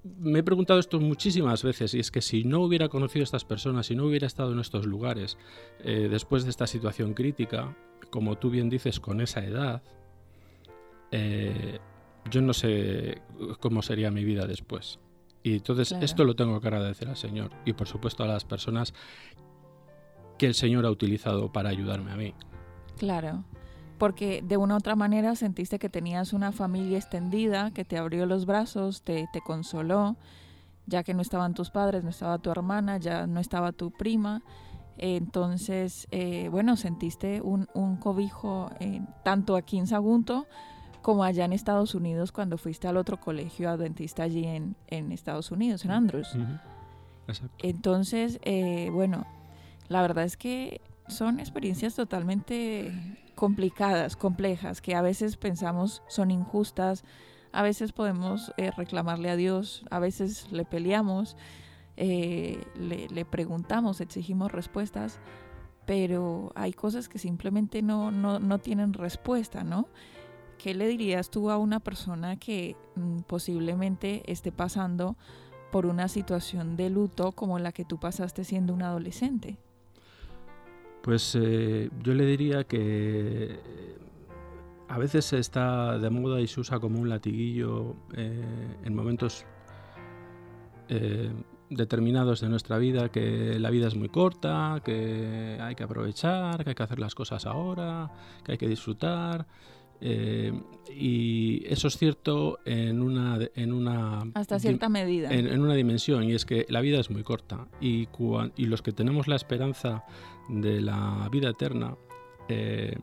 me 0.03 0.39
he 0.39 0.43
preguntado 0.43 0.81
esto 0.81 0.99
muchísimas 0.99 1.63
veces 1.63 1.93
y 1.93 1.99
es 2.01 2.11
que 2.11 2.21
si 2.21 2.43
no 2.43 2.59
hubiera 2.59 2.89
conocido 2.89 3.23
a 3.23 3.23
estas 3.23 3.45
personas, 3.45 3.85
si 3.85 3.95
no 3.95 4.03
hubiera 4.03 4.27
estado 4.27 4.51
en 4.51 4.59
estos 4.59 4.85
lugares, 4.85 5.37
eh, 5.81 6.09
después 6.11 6.43
de 6.43 6.49
esta 6.49 6.67
situación 6.67 7.13
crítica, 7.13 7.73
como 8.09 8.37
tú 8.37 8.49
bien 8.49 8.69
dices, 8.69 8.99
con 8.99 9.21
esa 9.21 9.45
edad, 9.45 9.81
yo 12.29 12.41
no 12.41 12.51
sé 12.51 13.21
cómo 13.61 13.81
sería 13.81 14.11
mi 14.11 14.25
vida 14.25 14.45
después. 14.45 14.99
Y 15.41 15.53
entonces 15.53 15.93
esto 16.01 16.25
lo 16.25 16.35
tengo 16.35 16.59
que 16.59 16.67
agradecer 16.67 17.07
al 17.07 17.15
Señor 17.15 17.51
y 17.63 17.71
por 17.71 17.87
supuesto 17.87 18.25
a 18.25 18.27
las 18.27 18.43
personas 18.43 18.93
que 20.37 20.47
el 20.47 20.53
Señor 20.53 20.85
ha 20.85 20.91
utilizado 20.91 21.49
para 21.53 21.69
ayudarme 21.69 22.11
a 22.11 22.17
mí. 22.17 22.33
Claro, 22.97 23.45
porque 23.99 24.41
de 24.41 24.57
una 24.57 24.73
u 24.73 24.77
otra 24.77 24.95
manera 24.95 25.35
sentiste 25.35 25.77
que 25.77 25.89
tenías 25.89 26.33
una 26.33 26.51
familia 26.51 26.97
extendida 26.97 27.69
que 27.71 27.85
te 27.85 27.97
abrió 27.97 28.25
los 28.25 28.47
brazos, 28.47 29.03
te, 29.03 29.27
te 29.31 29.41
consoló, 29.41 30.15
ya 30.87 31.03
que 31.03 31.13
no 31.13 31.21
estaban 31.21 31.53
tus 31.53 31.69
padres, 31.69 32.03
no 32.03 32.09
estaba 32.09 32.39
tu 32.39 32.49
hermana, 32.49 32.97
ya 32.97 33.27
no 33.27 33.39
estaba 33.39 33.71
tu 33.71 33.91
prima. 33.91 34.41
Entonces, 34.97 36.07
eh, 36.11 36.49
bueno, 36.49 36.75
sentiste 36.75 37.41
un, 37.41 37.65
cobijo 38.01 38.69
eh, 38.81 39.01
tanto 39.23 39.55
aquí 39.55 39.77
en 39.77 39.87
Sagunto 39.87 40.45
como 41.01 41.23
allá 41.23 41.45
en 41.45 41.53
Estados 41.53 41.95
Unidos 41.95 42.33
cuando 42.33 42.57
fuiste 42.57 42.89
al 42.89 42.97
otro 42.97 43.17
colegio 43.17 43.69
adventista 43.69 44.23
allí 44.23 44.45
en, 44.45 44.75
Estados 45.11 45.51
Unidos, 45.51 45.85
en 45.85 45.91
Andrews. 45.91 46.37
Entonces, 47.59 48.39
eh, 48.43 48.89
bueno, 48.91 49.25
la 49.87 50.01
verdad 50.01 50.25
es 50.25 50.35
que 50.35 50.81
son 51.09 51.39
experiencias 51.39 51.95
totalmente 51.95 52.91
complicadas, 53.35 54.15
complejas, 54.15 54.81
que 54.81 54.95
a 54.95 55.01
veces 55.01 55.37
pensamos 55.37 56.03
son 56.07 56.31
injustas, 56.31 57.03
a 57.51 57.63
veces 57.63 57.91
podemos 57.91 58.53
eh, 58.57 58.71
reclamarle 58.71 59.29
a 59.29 59.35
Dios, 59.35 59.85
a 59.89 59.99
veces 59.99 60.51
le 60.51 60.65
peleamos, 60.65 61.35
eh, 61.97 62.63
le, 62.75 63.25
preguntamos, 63.25 64.01
exigimos 64.01 64.51
respuestas, 64.51 65.19
pero 65.85 66.51
hay 66.55 66.73
cosas 66.73 67.09
que 67.09 67.17
simplemente 67.17 67.81
no, 67.81 68.11
no, 68.11 68.59
tienen 68.59 68.93
respuesta, 68.93 69.63
¿no? 69.63 69.87
¿Qué 70.57 70.73
le 70.73 70.87
dirías 70.87 71.29
tú 71.29 71.49
a 71.49 71.57
una 71.57 71.79
persona 71.79 72.35
que 72.35 72.75
mm, 72.95 73.21
posiblemente 73.21 74.29
esté 74.31 74.51
pasando 74.51 75.17
por 75.71 75.85
una 75.85 76.07
situación 76.07 76.75
de 76.75 76.89
luto 76.89 77.31
como 77.31 77.57
la 77.57 77.71
que 77.71 77.85
tú 77.85 77.99
pasaste 77.99 78.43
siendo 78.43 78.73
un 78.73 78.83
adolescente? 78.83 79.57
Pues 81.01 81.35
eh, 81.39 81.89
yo 82.03 82.13
le 82.13 82.25
diría 82.25 82.65
que 82.65 83.57
a 84.89 84.97
veces 84.97 85.31
está 85.33 85.97
de 85.99 86.09
moda 86.09 86.41
y 86.41 86.47
se 86.47 86.59
usa 86.59 86.79
como 86.79 86.99
un 86.99 87.09
latiguillo 87.09 87.95
eh, 88.15 88.43
en 88.83 88.95
momentos 88.95 89.45
eh, 90.89 91.31
determinados 91.69 92.41
de 92.41 92.49
nuestra 92.49 92.79
vida, 92.79 93.09
que 93.09 93.59
la 93.59 93.69
vida 93.69 93.87
es 93.87 93.95
muy 93.95 94.09
corta, 94.09 94.81
que 94.83 95.59
hay 95.61 95.75
que 95.75 95.83
aprovechar, 95.83 96.63
que 96.63 96.71
hay 96.71 96.75
que 96.75 96.83
hacer 96.83 96.97
las 96.97 97.13
cosas 97.13 97.45
ahora, 97.45 98.11
que 98.43 98.53
hay 98.53 98.57
que 98.57 98.67
disfrutar. 98.67 99.45
Y 100.01 101.63
eso 101.65 101.89
es 101.89 101.97
cierto 101.97 102.59
en 102.65 103.01
una 103.01 103.37
en 103.55 103.73
una 103.73 104.23
hasta 104.33 104.57
cierta 104.59 104.87
medida. 104.87 105.29
en, 105.31 105.59
una 105.61 105.75
dimensión 105.75 106.23
y 106.23 106.33
es 106.33 106.45
que 106.45 106.65
la 106.69 106.81
vida 106.81 106.99
es 106.99 107.09
muy 107.09 107.23
corta 107.23 107.67
y, 107.81 108.07
y 108.55 108.65
los 108.65 108.81
que 108.81 108.91
tenemos 108.93 109.27
la 109.27 109.35
esperanza 109.35 110.05
de 110.49 110.81
la 110.81 111.29
vida 111.31 111.49
eterna, 111.49 111.95
eh, 112.49 112.97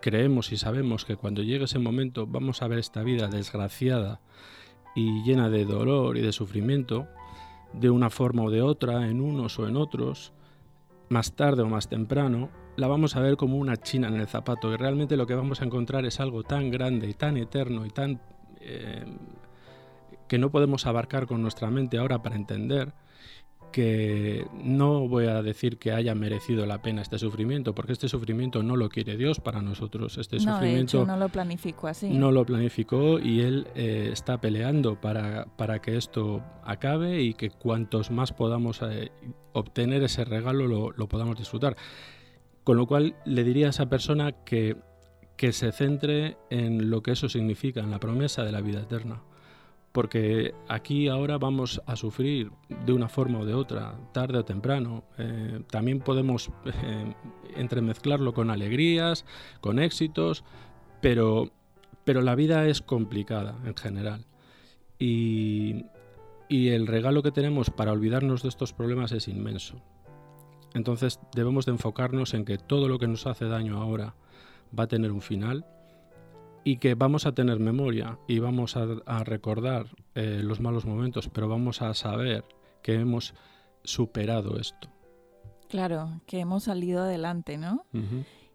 creemos 0.00 0.50
y 0.52 0.56
sabemos 0.56 1.04
que 1.04 1.16
cuando 1.16 1.42
llegue 1.42 1.64
ese 1.64 1.78
momento 1.78 2.26
vamos 2.26 2.62
a 2.62 2.68
ver 2.68 2.78
esta 2.78 3.02
vida 3.02 3.28
desgraciada 3.28 4.20
y 4.94 5.22
llena 5.22 5.50
de 5.50 5.64
dolor 5.64 6.16
y 6.16 6.22
de 6.22 6.32
sufrimiento, 6.32 7.06
de 7.74 7.90
una 7.90 8.08
forma 8.08 8.42
o 8.42 8.50
de 8.50 8.62
otra, 8.62 9.08
en 9.08 9.20
unos 9.20 9.58
o 9.58 9.68
en 9.68 9.76
otros, 9.76 10.32
más 11.08 11.32
tarde 11.32 11.62
o 11.62 11.68
más 11.68 11.88
temprano, 11.88 12.50
la 12.76 12.86
vamos 12.86 13.16
a 13.16 13.20
ver 13.20 13.36
como 13.36 13.56
una 13.56 13.76
china 13.76 14.08
en 14.08 14.14
el 14.14 14.28
zapato 14.28 14.72
y 14.72 14.76
realmente 14.76 15.16
lo 15.16 15.26
que 15.26 15.34
vamos 15.34 15.60
a 15.60 15.64
encontrar 15.64 16.04
es 16.06 16.20
algo 16.20 16.42
tan 16.42 16.70
grande 16.70 17.08
y 17.08 17.14
tan 17.14 17.36
eterno 17.36 17.86
y 17.86 17.90
tan... 17.90 18.20
Eh, 18.60 19.04
que 20.28 20.38
no 20.38 20.50
podemos 20.50 20.86
abarcar 20.86 21.26
con 21.26 21.40
nuestra 21.40 21.70
mente 21.70 21.96
ahora 21.98 22.22
para 22.22 22.36
entender, 22.36 22.92
que 23.72 24.46
no 24.52 25.08
voy 25.08 25.26
a 25.26 25.42
decir 25.42 25.78
que 25.78 25.92
haya 25.92 26.14
merecido 26.14 26.66
la 26.66 26.82
pena 26.82 27.02
este 27.02 27.18
sufrimiento, 27.18 27.74
porque 27.74 27.92
este 27.92 28.08
sufrimiento 28.08 28.62
no 28.62 28.76
lo 28.76 28.88
quiere 28.88 29.16
Dios 29.16 29.40
para 29.40 29.60
nosotros. 29.62 30.18
Este 30.18 30.36
no, 30.36 30.54
sufrimiento 30.54 31.06
no 31.06 31.16
lo 31.16 31.28
planificó 31.28 31.88
así. 31.88 32.10
No 32.10 32.32
lo 32.32 32.44
planificó 32.44 33.18
y 33.18 33.40
Él 33.40 33.66
eh, 33.74 34.10
está 34.12 34.40
peleando 34.40 35.00
para, 35.00 35.46
para, 35.56 35.80
que 35.80 35.96
esto 35.96 36.42
acabe 36.64 37.22
y 37.22 37.34
que 37.34 37.50
cuantos 37.50 38.10
más 38.10 38.32
podamos 38.32 38.80
eh, 38.82 39.10
obtener 39.52 40.02
ese 40.02 40.24
regalo 40.24 40.66
lo, 40.66 40.92
lo, 40.92 41.08
podamos 41.08 41.38
disfrutar. 41.38 41.76
Con 42.64 42.76
lo 42.76 42.86
cual 42.86 43.16
le 43.24 43.44
diría 43.44 43.68
a 43.68 43.70
esa 43.70 43.88
persona 43.88 44.32
que, 44.44 44.76
que 45.36 45.52
se 45.52 45.72
centre 45.72 46.36
en 46.50 46.90
lo 46.90 47.02
que 47.02 47.12
eso 47.12 47.28
significa, 47.28 47.80
en 47.80 47.90
la 47.90 48.00
promesa 48.00 48.44
de 48.44 48.52
la 48.52 48.60
vida 48.60 48.80
eterna 48.80 49.22
porque 49.98 50.54
aquí 50.68 51.08
ahora 51.08 51.38
vamos 51.38 51.82
a 51.84 51.96
sufrir 51.96 52.52
de 52.86 52.92
una 52.92 53.08
forma 53.08 53.40
o 53.40 53.44
de 53.44 53.54
otra, 53.54 53.98
tarde 54.12 54.38
o 54.38 54.44
temprano. 54.44 55.02
Eh, 55.18 55.60
también 55.72 55.98
podemos 55.98 56.52
eh, 56.66 57.14
entremezclarlo 57.56 58.32
con 58.32 58.52
alegrías, 58.52 59.24
con 59.60 59.80
éxitos, 59.80 60.44
pero, 61.02 61.50
pero 62.04 62.22
la 62.22 62.36
vida 62.36 62.68
es 62.68 62.80
complicada 62.80 63.56
en 63.64 63.74
general. 63.74 64.24
Y, 65.00 65.86
y 66.48 66.68
el 66.68 66.86
regalo 66.86 67.24
que 67.24 67.32
tenemos 67.32 67.70
para 67.70 67.90
olvidarnos 67.90 68.44
de 68.44 68.50
estos 68.50 68.72
problemas 68.72 69.10
es 69.10 69.26
inmenso. 69.26 69.82
Entonces 70.74 71.18
debemos 71.34 71.66
de 71.66 71.72
enfocarnos 71.72 72.34
en 72.34 72.44
que 72.44 72.56
todo 72.56 72.86
lo 72.86 73.00
que 73.00 73.08
nos 73.08 73.26
hace 73.26 73.46
daño 73.46 73.82
ahora 73.82 74.14
va 74.78 74.84
a 74.84 74.86
tener 74.86 75.10
un 75.10 75.22
final 75.22 75.66
y 76.64 76.78
que 76.78 76.94
vamos 76.94 77.26
a 77.26 77.32
tener 77.32 77.58
memoria 77.60 78.18
y 78.26 78.38
vamos 78.38 78.76
a, 78.76 79.24
recordar 79.24 79.86
eh, 80.14 80.40
los 80.42 80.60
malos 80.60 80.84
momentos, 80.84 81.28
pero 81.28 81.48
vamos 81.48 81.82
a 81.82 81.94
saber 81.94 82.44
que 82.82 82.94
hemos 82.94 83.34
superado 83.84 84.58
esto. 84.58 84.88
Claro, 85.68 86.20
que 86.26 86.40
hemos 86.40 86.64
salido 86.64 87.02
adelante, 87.02 87.58
¿no? 87.58 87.84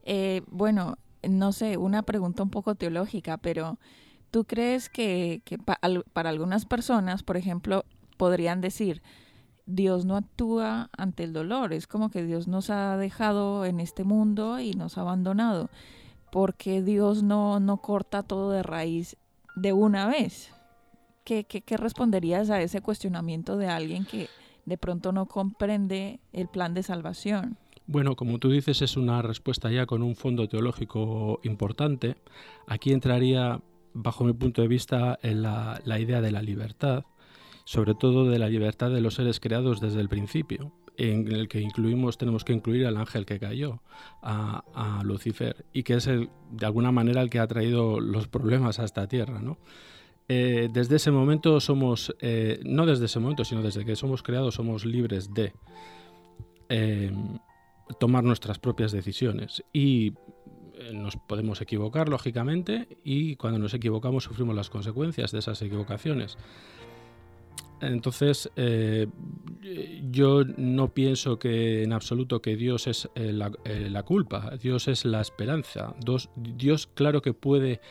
Eh, 0.03 0.41
bueno, 0.47 0.97
no 1.27 1.51
sé, 1.51 1.77
una 1.77 2.03
pregunta 2.03 2.43
un 2.43 2.49
poco 2.49 2.75
teológica, 2.75 3.37
pero 3.37 3.77
¿tú 4.31 4.45
crees 4.45 4.89
que, 4.89 5.41
para 6.13 6.29
algunas 6.29 6.65
personas, 6.65 7.23
por 7.23 7.37
ejemplo, 7.37 7.85
podrían 8.17 8.61
decir, 8.61 9.01
Dios 9.65 10.05
no 10.05 10.17
actúa 10.17 10.89
ante 10.97 11.23
el 11.23 11.33
dolor, 11.33 11.71
es 11.71 11.87
como 11.87 12.09
que 12.09 12.23
Dios 12.23 12.47
nos 12.47 12.69
ha 12.69 12.97
dejado 12.97 13.65
en 13.65 13.79
este 13.79 14.03
mundo 14.03 14.59
y 14.59 14.73
nos 14.73 14.97
ha 14.97 15.01
abandonado? 15.01 15.69
Porque 16.33 16.81
Dios 16.81 17.21
no, 17.21 17.59
no 17.59 17.77
corta 17.77 18.23
todo 18.23 18.49
de 18.49 18.63
raíz 18.63 19.17
de 19.55 19.71
una 19.71 20.07
vez. 20.07 20.51
¿Qué, 21.23 21.43
qué, 21.43 21.77
responderías 21.77 22.49
a 22.49 22.59
ese 22.59 22.81
cuestionamiento 22.81 23.55
de 23.55 23.67
alguien 23.67 24.03
que 24.03 24.29
de 24.65 24.79
pronto 24.79 25.11
no 25.11 25.27
comprende 25.27 26.21
el 26.31 26.47
plan 26.47 26.73
de 26.73 26.81
salvación? 26.81 27.55
Bueno, 27.85 28.15
como 28.15 28.39
tú 28.39 28.49
dices, 28.49 28.81
es 28.81 28.97
una 28.97 29.21
respuesta 29.21 29.69
ya 29.71 29.85
con 29.85 30.01
un 30.01 30.15
fondo 30.15 30.49
teológico 30.49 31.39
importante. 31.43 32.15
Aquí 32.65 32.93
entraría, 32.93 33.61
bajo 33.93 34.23
mi 34.23 34.33
punto 34.33 34.63
de 34.63 34.67
vista, 34.67 35.19
en 35.21 35.43
la, 35.43 35.81
la 35.85 35.99
idea 35.99 36.19
de 36.19 36.31
la 36.31 36.41
libertad, 36.41 37.03
sobre 37.63 37.93
todo 37.93 38.27
de 38.27 38.39
la 38.39 38.49
libertad 38.49 38.89
de 38.89 39.01
los 39.01 39.13
seres 39.13 39.39
creados 39.39 39.79
desde 39.79 40.01
el 40.01 40.09
principio 40.09 40.71
en 40.97 41.31
el 41.31 41.47
que 41.47 41.59
incluimos, 41.59 42.17
tenemos 42.17 42.43
que 42.43 42.53
incluir 42.53 42.85
al 42.85 42.97
ángel 42.97 43.25
que 43.25 43.39
cayó, 43.39 43.81
a, 44.21 45.01
Lucifer, 45.03 45.65
y 45.73 45.83
que 45.83 45.95
es 45.95 46.07
el, 46.07 46.29
de 46.51 46.65
alguna 46.65 46.91
manera 46.91 47.21
el 47.21 47.29
que 47.29 47.39
ha 47.39 47.47
traído 47.47 47.99
los 47.99 48.27
problemas 48.27 48.79
a 48.79 48.85
esta 48.85 49.07
tierra. 49.07 49.39
¿no? 49.41 49.57
Eh, 50.27 50.69
desde 50.71 50.95
ese 50.97 51.11
momento 51.11 51.59
somos, 51.59 52.15
eh, 52.21 52.59
no 52.63 52.85
desde 52.85 53.05
ese 53.05 53.19
momento, 53.19 53.43
sino 53.43 53.61
desde 53.61 53.85
que 53.85 53.95
somos 53.95 54.23
creados, 54.23 54.55
somos 54.55 54.85
libres 54.85 55.33
de 55.33 55.53
em, 56.69 57.39
tomar 57.99 58.23
nuestras 58.23 58.59
propias 58.59 58.91
decisiones. 58.91 59.63
Y 59.73 60.13
eh, 60.75 60.91
nos 60.93 61.17
podemos 61.17 61.61
equivocar, 61.61 62.09
lógicamente, 62.09 62.87
y 63.03 63.35
cuando 63.35 63.59
nos 63.59 63.73
equivocamos 63.73 64.23
sufrimos 64.23 64.55
las 64.55 64.69
consecuencias 64.69 65.31
de 65.31 65.39
esas 65.39 65.61
equivocaciones. 65.61 66.37
Entonces, 67.87 68.49
eh, 68.55 69.07
yo 70.09 70.43
no 70.57 70.93
pienso 70.93 71.39
que 71.39 71.83
en 71.83 71.93
absoluto 71.93 72.41
que 72.41 72.55
Dios 72.55 72.87
es 72.87 73.09
eh, 73.15 73.37
eh, 73.65 73.87
la, 73.89 74.03
culpa, 74.03 74.51
Dios 74.61 74.87
es 74.87 75.05
la 75.05 75.21
esperanza. 75.21 75.95
Dios, 76.35 76.87
claro 76.87 77.21
que 77.21 77.33
puede 77.33 77.81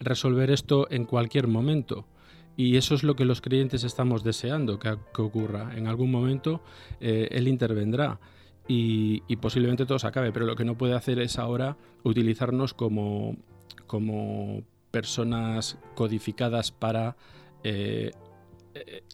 resolver 0.00 0.50
esto 0.50 0.88
en 0.90 1.04
cualquier 1.04 1.46
momento. 1.46 2.06
Y 2.54 2.76
eso 2.76 2.94
es 2.94 3.02
lo 3.02 3.16
que 3.16 3.24
los 3.24 3.40
creyentes 3.40 3.82
estamos 3.82 4.24
deseando 4.24 4.78
que, 4.78 4.96
ocurra. 5.16 5.74
En 5.76 5.86
algún 5.86 6.10
momento 6.10 6.60
Él 7.00 7.48
intervendrá 7.48 8.20
y, 8.68 9.36
posiblemente 9.36 9.86
todo 9.86 9.98
se 9.98 10.06
acabe, 10.06 10.32
pero 10.32 10.46
lo 10.46 10.56
que 10.56 10.64
no 10.64 10.76
puede 10.76 10.94
hacer 10.94 11.18
es 11.18 11.38
ahora 11.38 11.76
utilizarnos 12.04 12.74
como, 12.74 13.36
como 13.86 14.62
personas 14.90 15.78
codificadas 15.94 16.70
para 16.70 17.16
eh, 17.64 18.12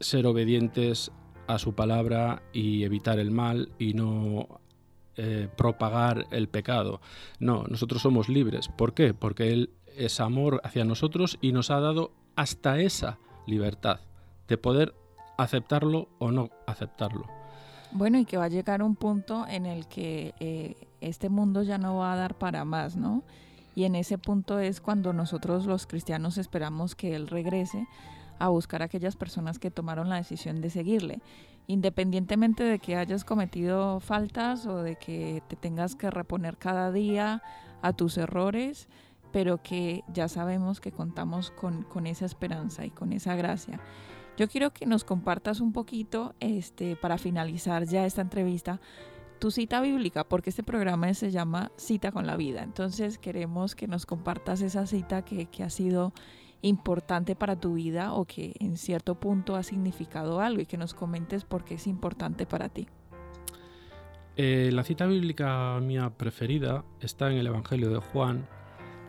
ser 0.01 0.27
obedientes 0.27 1.11
a 1.47 1.59
su 1.59 1.75
palabra 1.75 2.42
y 2.53 2.85
evitar 2.85 3.18
el 3.18 3.31
mal 3.31 3.71
y 3.79 3.94
no 3.94 4.61
eh, 5.16 5.49
propagar 5.57 6.27
el 6.31 6.49
pecado. 6.49 7.01
No, 7.40 7.64
nosotros 7.64 8.03
somos 8.03 8.29
libres. 8.29 8.68
¿Por 8.68 8.94
qué? 8.94 9.14
Porque 9.14 9.53
Él 9.53 9.71
es 9.97 10.21
amor 10.21 10.61
hacia 10.62 10.85
nosotros 10.85 11.38
y 11.40 11.51
nos 11.51 11.71
ha 11.71 11.81
dado 11.81 12.12
hasta 12.37 12.79
esa 12.79 13.18
libertad 13.47 14.01
de 14.47 14.59
poder 14.59 14.94
aceptarlo 15.37 16.09
o 16.18 16.31
no 16.31 16.51
aceptarlo. 16.66 17.27
Bueno, 17.90 18.18
y 18.18 18.27
que 18.27 18.37
va 18.37 18.44
a 18.44 18.49
llegar 18.49 18.83
un 18.83 18.94
punto 18.94 19.47
en 19.49 19.66
el 19.66 19.88
que 19.88 20.35
eh, 20.38 20.77
este 21.01 21.31
mundo 21.31 21.62
ya 21.62 21.79
no 21.79 21.97
va 21.97 22.12
a 22.12 22.16
dar 22.16 22.37
para 22.37 22.64
más, 22.64 22.97
¿no? 22.97 23.25
Y 23.75 23.85
en 23.85 23.94
ese 23.94 24.18
punto 24.18 24.59
es 24.59 24.81
cuando 24.81 25.12
nosotros 25.12 25.66
los 25.66 25.87
cristianos 25.87 26.37
esperamos 26.37 26.94
que 26.94 27.14
Él 27.14 27.27
regrese 27.27 27.88
a 28.38 28.48
buscar 28.48 28.83
a 28.83 28.87
aquellas 28.87 29.16
personas 29.16 29.59
que 29.59 29.70
tomaron 29.70 30.09
la 30.09 30.16
decisión 30.16 30.61
de 30.61 30.70
seguirle, 30.70 31.20
independientemente 31.66 32.64
de 32.64 32.79
que 32.79 32.96
hayas 32.96 33.24
cometido 33.24 34.01
faltas 34.01 34.66
o 34.66 34.83
de 34.83 34.96
que 34.96 35.42
te 35.48 35.57
tengas 35.57 35.94
que 35.96 36.11
reponer 36.11 36.57
cada 36.57 36.92
día 36.92 37.42
a 37.83 37.92
tus 37.92 38.16
errores, 38.18 38.88
pero 39.33 39.62
que 39.62 40.05
ya 40.12 40.29
sabemos 40.29 40.81
que 40.81 40.92
contamos 40.92 41.51
con, 41.51 41.83
con 41.83 42.07
esa 42.07 42.24
esperanza 42.24 42.87
y 42.87 42.90
con 42.90 43.12
esa 43.12 43.35
gracia. 43.37 43.81
Yo 44.37 44.48
quiero 44.48 44.72
que 44.72 44.87
nos 44.87 45.05
compartas 45.05 45.61
un 45.61 45.72
poquito, 45.72 46.35
este, 46.38 46.94
para 46.94 47.18
finalizar 47.18 47.85
ya 47.85 48.07
esta 48.07 48.22
entrevista, 48.22 48.81
tu 49.38 49.51
cita 49.51 49.81
bíblica, 49.81 50.24
porque 50.24 50.51
este 50.51 50.62
programa 50.62 51.12
se 51.14 51.31
llama 51.31 51.72
Cita 51.77 52.12
con 52.12 52.27
la 52.27 52.37
Vida. 52.37 52.62
Entonces 52.62 53.18
queremos 53.18 53.74
que 53.74 53.88
nos 53.88 54.07
compartas 54.07 54.61
esa 54.62 54.87
cita 54.87 55.24
que, 55.24 55.46
que 55.46 55.64
ha 55.64 55.70
sido 55.70 56.12
importante 56.62 57.37
para 57.37 57.57
tu 57.57 57.75
vida 57.75 58.12
o 58.12 58.25
que 58.25 58.55
en 58.59 58.77
cierto 58.77 59.14
punto 59.14 59.57
ha 59.57 59.62
significado 59.62 60.40
algo 60.40 60.61
y 60.61 60.66
que 60.66 60.77
nos 60.77 60.94
comentes 60.94 61.44
por 61.44 61.64
qué 61.64 61.75
es 61.75 61.87
importante 61.87 62.47
para 62.47 62.68
ti. 62.68 62.88
Eh, 64.37 64.71
la 64.73 64.85
cita 64.85 65.07
bíblica 65.07 65.81
mía 65.81 66.11
preferida 66.16 66.85
está 67.01 67.31
en 67.31 67.38
el 67.38 67.47
Evangelio 67.49 67.90
de 67.90 67.99
Juan, 67.99 68.47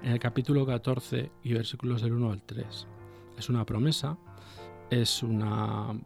en 0.01 0.11
el 0.11 0.19
capítulo 0.19 0.65
14 0.65 1.31
y 1.43 1.53
versículos 1.53 2.01
del 2.01 2.13
1 2.13 2.31
al 2.31 2.41
3. 2.41 2.87
Es 3.37 3.49
una 3.49 3.65
promesa, 3.65 4.17
es 4.89 5.21
una, 5.21 5.99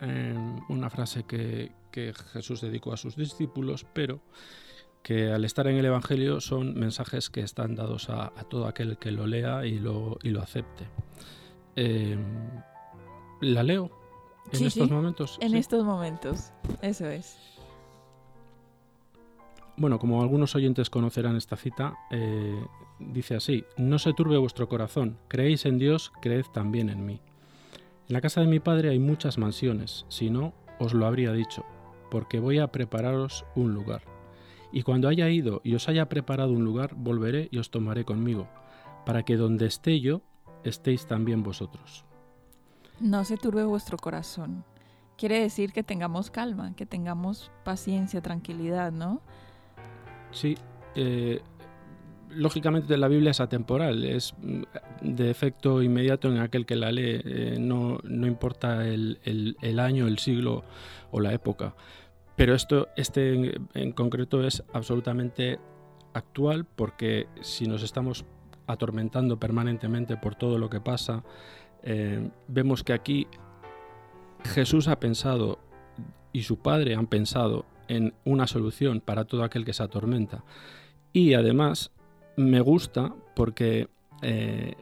em, 0.00 0.58
una 0.70 0.88
frase 0.88 1.24
que, 1.24 1.72
que 1.90 2.14
Jesús 2.32 2.62
dedicó 2.62 2.92
a 2.92 2.96
sus 2.96 3.14
discípulos, 3.16 3.86
pero 3.92 4.20
que 5.02 5.32
al 5.32 5.44
estar 5.44 5.66
en 5.66 5.76
el 5.76 5.84
Evangelio 5.84 6.40
son 6.40 6.74
mensajes 6.74 7.30
que 7.30 7.40
están 7.40 7.74
dados 7.74 8.10
a, 8.10 8.30
todo 8.48 8.66
aquel 8.66 8.98
que 8.98 9.10
lo 9.10 9.26
lea 9.26 9.64
y 9.66 9.78
lo, 9.78 10.18
y 10.22 10.30
lo 10.30 10.42
acepte. 10.42 10.88
Em, 11.76 12.20
¿La 13.40 13.62
leo 13.62 13.90
en 14.52 14.66
estos 14.66 14.90
momentos? 14.90 15.38
En 15.40 15.54
estos 15.54 15.84
momentos, 15.84 16.52
eso 16.82 17.06
es. 17.06 17.38
Bueno, 19.76 19.98
como 19.98 20.20
algunos 20.22 20.54
oyentes 20.54 20.90
conocerán 20.90 21.36
esta 21.36 21.56
cita, 21.56 21.96
eh, 22.10 22.62
dice 22.98 23.36
así, 23.36 23.64
no 23.78 23.98
se 23.98 24.12
turbe 24.12 24.36
vuestro 24.36 24.68
corazón, 24.68 25.16
creéis 25.28 25.64
en 25.64 25.78
Dios, 25.78 26.12
creed 26.20 26.44
también 26.52 26.90
en 26.90 27.06
mí. 27.06 27.20
En 28.08 28.12
la 28.12 28.20
casa 28.20 28.42
de 28.42 28.46
mi 28.46 28.60
padre 28.60 28.90
hay 28.90 28.98
muchas 28.98 29.38
mansiones, 29.38 30.04
si 30.08 30.28
no, 30.28 30.52
os 30.78 30.92
lo 30.92 31.06
habría 31.06 31.32
dicho, 31.32 31.64
porque 32.10 32.40
voy 32.40 32.58
a 32.58 32.72
prepararos 32.72 33.46
un 33.54 33.72
lugar. 33.72 34.02
Y 34.72 34.82
cuando 34.82 35.08
haya 35.08 35.28
ido 35.28 35.60
y 35.64 35.74
os 35.74 35.88
haya 35.88 36.08
preparado 36.08 36.52
un 36.52 36.64
lugar, 36.64 36.94
volveré 36.94 37.48
y 37.50 37.58
os 37.58 37.70
tomaré 37.70 38.04
conmigo, 38.04 38.48
para 39.04 39.24
que 39.24 39.36
donde 39.36 39.66
esté 39.66 40.00
yo, 40.00 40.22
estéis 40.64 41.06
también 41.06 41.42
vosotros. 41.42 42.04
No 43.00 43.24
se 43.24 43.36
turbe 43.36 43.64
vuestro 43.64 43.96
corazón. 43.96 44.64
Quiere 45.16 45.40
decir 45.40 45.72
que 45.72 45.82
tengamos 45.82 46.30
calma, 46.30 46.74
que 46.76 46.86
tengamos 46.86 47.50
paciencia, 47.64 48.20
tranquilidad, 48.20 48.92
¿no? 48.92 49.20
Sí, 50.30 50.56
eh, 50.94 51.42
lógicamente 52.30 52.96
la 52.96 53.08
Biblia 53.08 53.30
es 53.30 53.40
atemporal, 53.40 54.04
es 54.04 54.34
mm, 54.40 54.62
de 55.02 55.30
efecto 55.30 55.82
inmediato 55.82 56.28
en 56.28 56.38
aquel 56.38 56.66
que 56.66 56.76
la 56.76 56.92
lee, 56.92 57.20
eh, 57.24 57.56
no, 57.58 58.00
importa 58.04 58.86
el, 58.86 59.18
año, 59.78 60.06
el 60.06 60.18
siglo 60.18 60.64
o 61.10 61.20
la 61.20 61.32
época. 61.32 61.74
Pero 62.40 62.54
esto, 62.54 62.88
este 62.96 63.60
en, 63.74 63.92
concreto 63.92 64.42
es 64.42 64.62
absolutamente 64.72 65.58
actual 66.14 66.64
porque 66.64 67.26
si 67.42 67.66
nos 67.66 67.82
estamos 67.82 68.24
atormentando 68.66 69.38
permanentemente 69.38 70.16
por 70.16 70.36
todo 70.36 70.56
lo 70.56 70.70
que 70.70 70.80
pasa, 70.80 71.22
eh, 71.82 72.30
vemos 72.48 72.82
que 72.82 72.94
aquí 72.94 73.26
Jesús 74.54 74.88
ha 74.88 74.98
pensado 74.98 75.58
y 76.32 76.44
su 76.44 76.56
Padre 76.60 76.94
han 76.94 77.08
pensado 77.08 77.66
en 77.88 78.14
una 78.24 78.46
solución 78.46 79.02
para 79.02 79.26
todo 79.26 79.44
aquel 79.44 79.66
que 79.66 79.74
se 79.74 79.82
atormenta. 79.82 80.42
Y 81.12 81.34
además 81.34 81.90
me 82.38 82.62
gusta 82.62 83.14
porque 83.36 83.88
eh, 84.22 84.76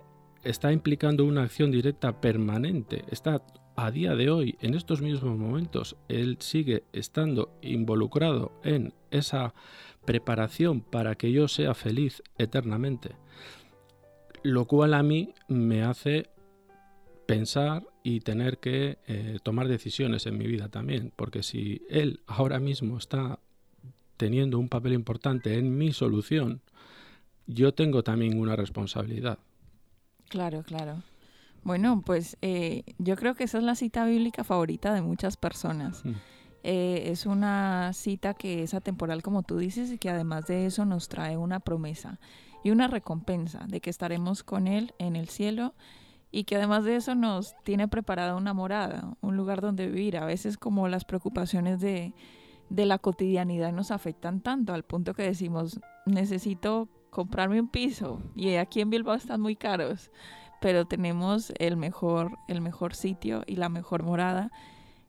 está 0.44 0.70
implicando 0.70 1.24
una 1.24 1.42
acción 1.42 1.72
directa 1.72 2.20
permanente. 2.20 3.04
Está 3.10 3.42
a 3.78 3.92
día 3.92 4.16
de 4.16 4.28
hoy, 4.28 4.56
en 4.60 4.74
estos 4.74 5.00
mismos 5.00 5.38
momentos, 5.38 5.94
él 6.08 6.38
sigue 6.40 6.82
estando 6.92 7.56
involucrado 7.62 8.50
en 8.64 8.92
esa 9.12 9.54
preparación 10.04 10.80
para 10.80 11.14
que 11.14 11.30
yo 11.30 11.46
sea 11.46 11.74
feliz 11.74 12.24
eternamente. 12.38 13.14
Lo 14.42 14.64
cual 14.66 14.94
a 14.94 15.04
mí 15.04 15.32
me 15.46 15.84
hace 15.84 16.28
pensar 17.26 17.84
y 18.02 18.18
tener 18.18 18.58
que 18.58 18.98
eh, 19.06 19.38
tomar 19.44 19.68
decisiones 19.68 20.26
en 20.26 20.38
mi 20.38 20.48
vida 20.48 20.68
también, 20.68 21.12
porque 21.14 21.44
si 21.44 21.82
él 21.88 22.20
ahora 22.26 22.58
mismo 22.58 22.98
está 22.98 23.38
teniendo 24.16 24.58
un 24.58 24.68
papel 24.68 24.92
importante 24.92 25.56
en 25.56 25.78
mi 25.78 25.92
solución, 25.92 26.62
yo 27.46 27.72
tengo 27.74 28.02
también 28.02 28.40
una 28.40 28.56
responsabilidad. 28.56 29.38
Claro, 30.28 30.64
claro. 30.64 31.04
Bueno, 31.64 32.02
pues 32.04 32.36
eh, 32.42 32.84
yo 32.98 33.16
creo 33.16 33.34
que 33.34 33.44
esa 33.44 33.58
es 33.58 33.64
la 33.64 33.74
cita 33.74 34.04
bíblica 34.04 34.44
favorita 34.44 34.92
de 34.94 35.02
muchas 35.02 35.36
personas. 35.36 36.04
Mm. 36.04 36.12
Eh, 36.64 37.10
es 37.10 37.26
una 37.26 37.92
cita 37.92 38.34
que 38.34 38.62
es 38.62 38.74
atemporal, 38.74 39.22
como 39.22 39.42
tú 39.42 39.58
dices, 39.58 39.90
y 39.90 39.98
que 39.98 40.10
además 40.10 40.46
de 40.46 40.66
eso 40.66 40.84
nos 40.84 41.08
trae 41.08 41.36
una 41.36 41.60
promesa 41.60 42.18
y 42.64 42.70
una 42.70 42.88
recompensa 42.88 43.64
de 43.68 43.80
que 43.80 43.90
estaremos 43.90 44.42
con 44.42 44.66
Él 44.66 44.92
en 44.98 45.16
el 45.16 45.28
cielo 45.28 45.74
y 46.30 46.44
que 46.44 46.56
además 46.56 46.84
de 46.84 46.96
eso 46.96 47.14
nos 47.14 47.54
tiene 47.64 47.88
preparada 47.88 48.36
una 48.36 48.52
morada, 48.52 49.16
un 49.20 49.36
lugar 49.36 49.60
donde 49.60 49.86
vivir. 49.86 50.16
A 50.16 50.26
veces 50.26 50.58
como 50.58 50.88
las 50.88 51.04
preocupaciones 51.04 51.80
de, 51.80 52.12
de 52.68 52.86
la 52.86 52.98
cotidianidad 52.98 53.72
nos 53.72 53.90
afectan 53.90 54.40
tanto 54.40 54.74
al 54.74 54.84
punto 54.84 55.14
que 55.14 55.22
decimos, 55.22 55.80
necesito 56.06 56.88
comprarme 57.10 57.60
un 57.60 57.68
piso 57.68 58.20
y 58.36 58.56
aquí 58.56 58.80
en 58.80 58.90
Bilbao 58.90 59.14
están 59.14 59.40
muy 59.40 59.56
caros, 59.56 60.10
pero 60.60 60.86
tenemos 60.86 61.52
el 61.58 61.76
mejor, 61.76 62.38
el 62.48 62.60
mejor 62.60 62.94
sitio 62.94 63.42
y 63.46 63.56
la 63.56 63.68
mejor 63.68 64.02
morada 64.02 64.50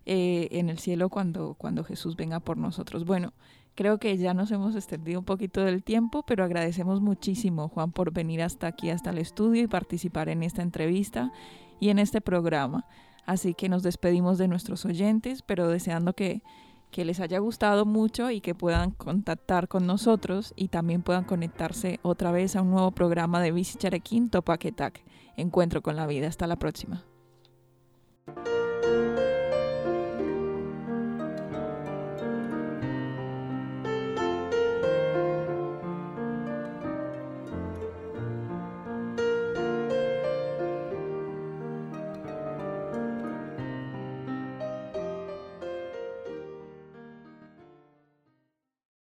eh, 0.06 0.48
en 0.52 0.70
el 0.70 0.80
cielo 0.80 1.10
cuando, 1.10 1.56
cuando 1.56 1.84
Jesús 1.84 2.16
venga 2.16 2.40
por 2.40 2.58
nosotros. 2.58 3.06
Bueno, 3.06 3.34
creo 3.76 4.00
que 4.00 4.18
ya 4.18 4.34
nos 4.34 4.52
hemos 4.52 4.76
extendido 4.76 5.20
un 5.20 5.26
poquito 5.26 5.62
del 5.62 5.84
tiempo, 5.84 6.24
pero 6.24 6.44
agradecemos 6.44 7.02
muchísimo, 7.02 7.70
Juan, 7.70 7.92
por 7.92 8.12
venir 8.12 8.42
hasta 8.42 8.68
aquí, 8.68 8.90
hasta 8.90 9.12
el 9.12 9.20
estudio 9.20 9.64
y 9.64 9.68
participar 9.68 10.30
en 10.30 10.44
esta 10.44 10.62
entrevista 10.62 11.32
y 11.80 11.90
en 11.90 12.00
este 12.00 12.22
programa. 12.22 12.86
Así 13.26 13.54
que 13.54 13.70
nos 13.70 13.84
despedimos 13.84 14.38
de 14.38 14.48
nuestros 14.48 14.86
oyentes, 14.86 15.44
pero 15.44 15.68
deseando 15.68 16.14
que 16.14 16.42
que 16.92 17.06
les 17.06 17.20
haya 17.20 17.40
gustado 17.40 17.86
mucho 17.86 18.32
y 18.32 18.42
que 18.42 18.56
puedan 18.56 18.92
contactar 18.92 19.68
con 19.68 19.86
nosotros 19.86 20.54
y 20.56 20.70
también 20.70 21.02
puedan 21.04 21.24
conectarse 21.24 22.00
otra 22.02 22.32
vez 22.32 22.56
a 22.56 22.62
un 22.62 22.72
nuevo 22.72 22.92
programa 22.92 23.42
de 23.42 23.52
ViciCharequín 23.52 24.30
Topaquetac. 24.30 25.04
Encuentro 25.38 25.82
con 25.82 25.96
la 25.96 26.08
vida. 26.08 26.28
Hasta 26.28 26.48
la 26.48 26.58
próxima. 26.58 27.06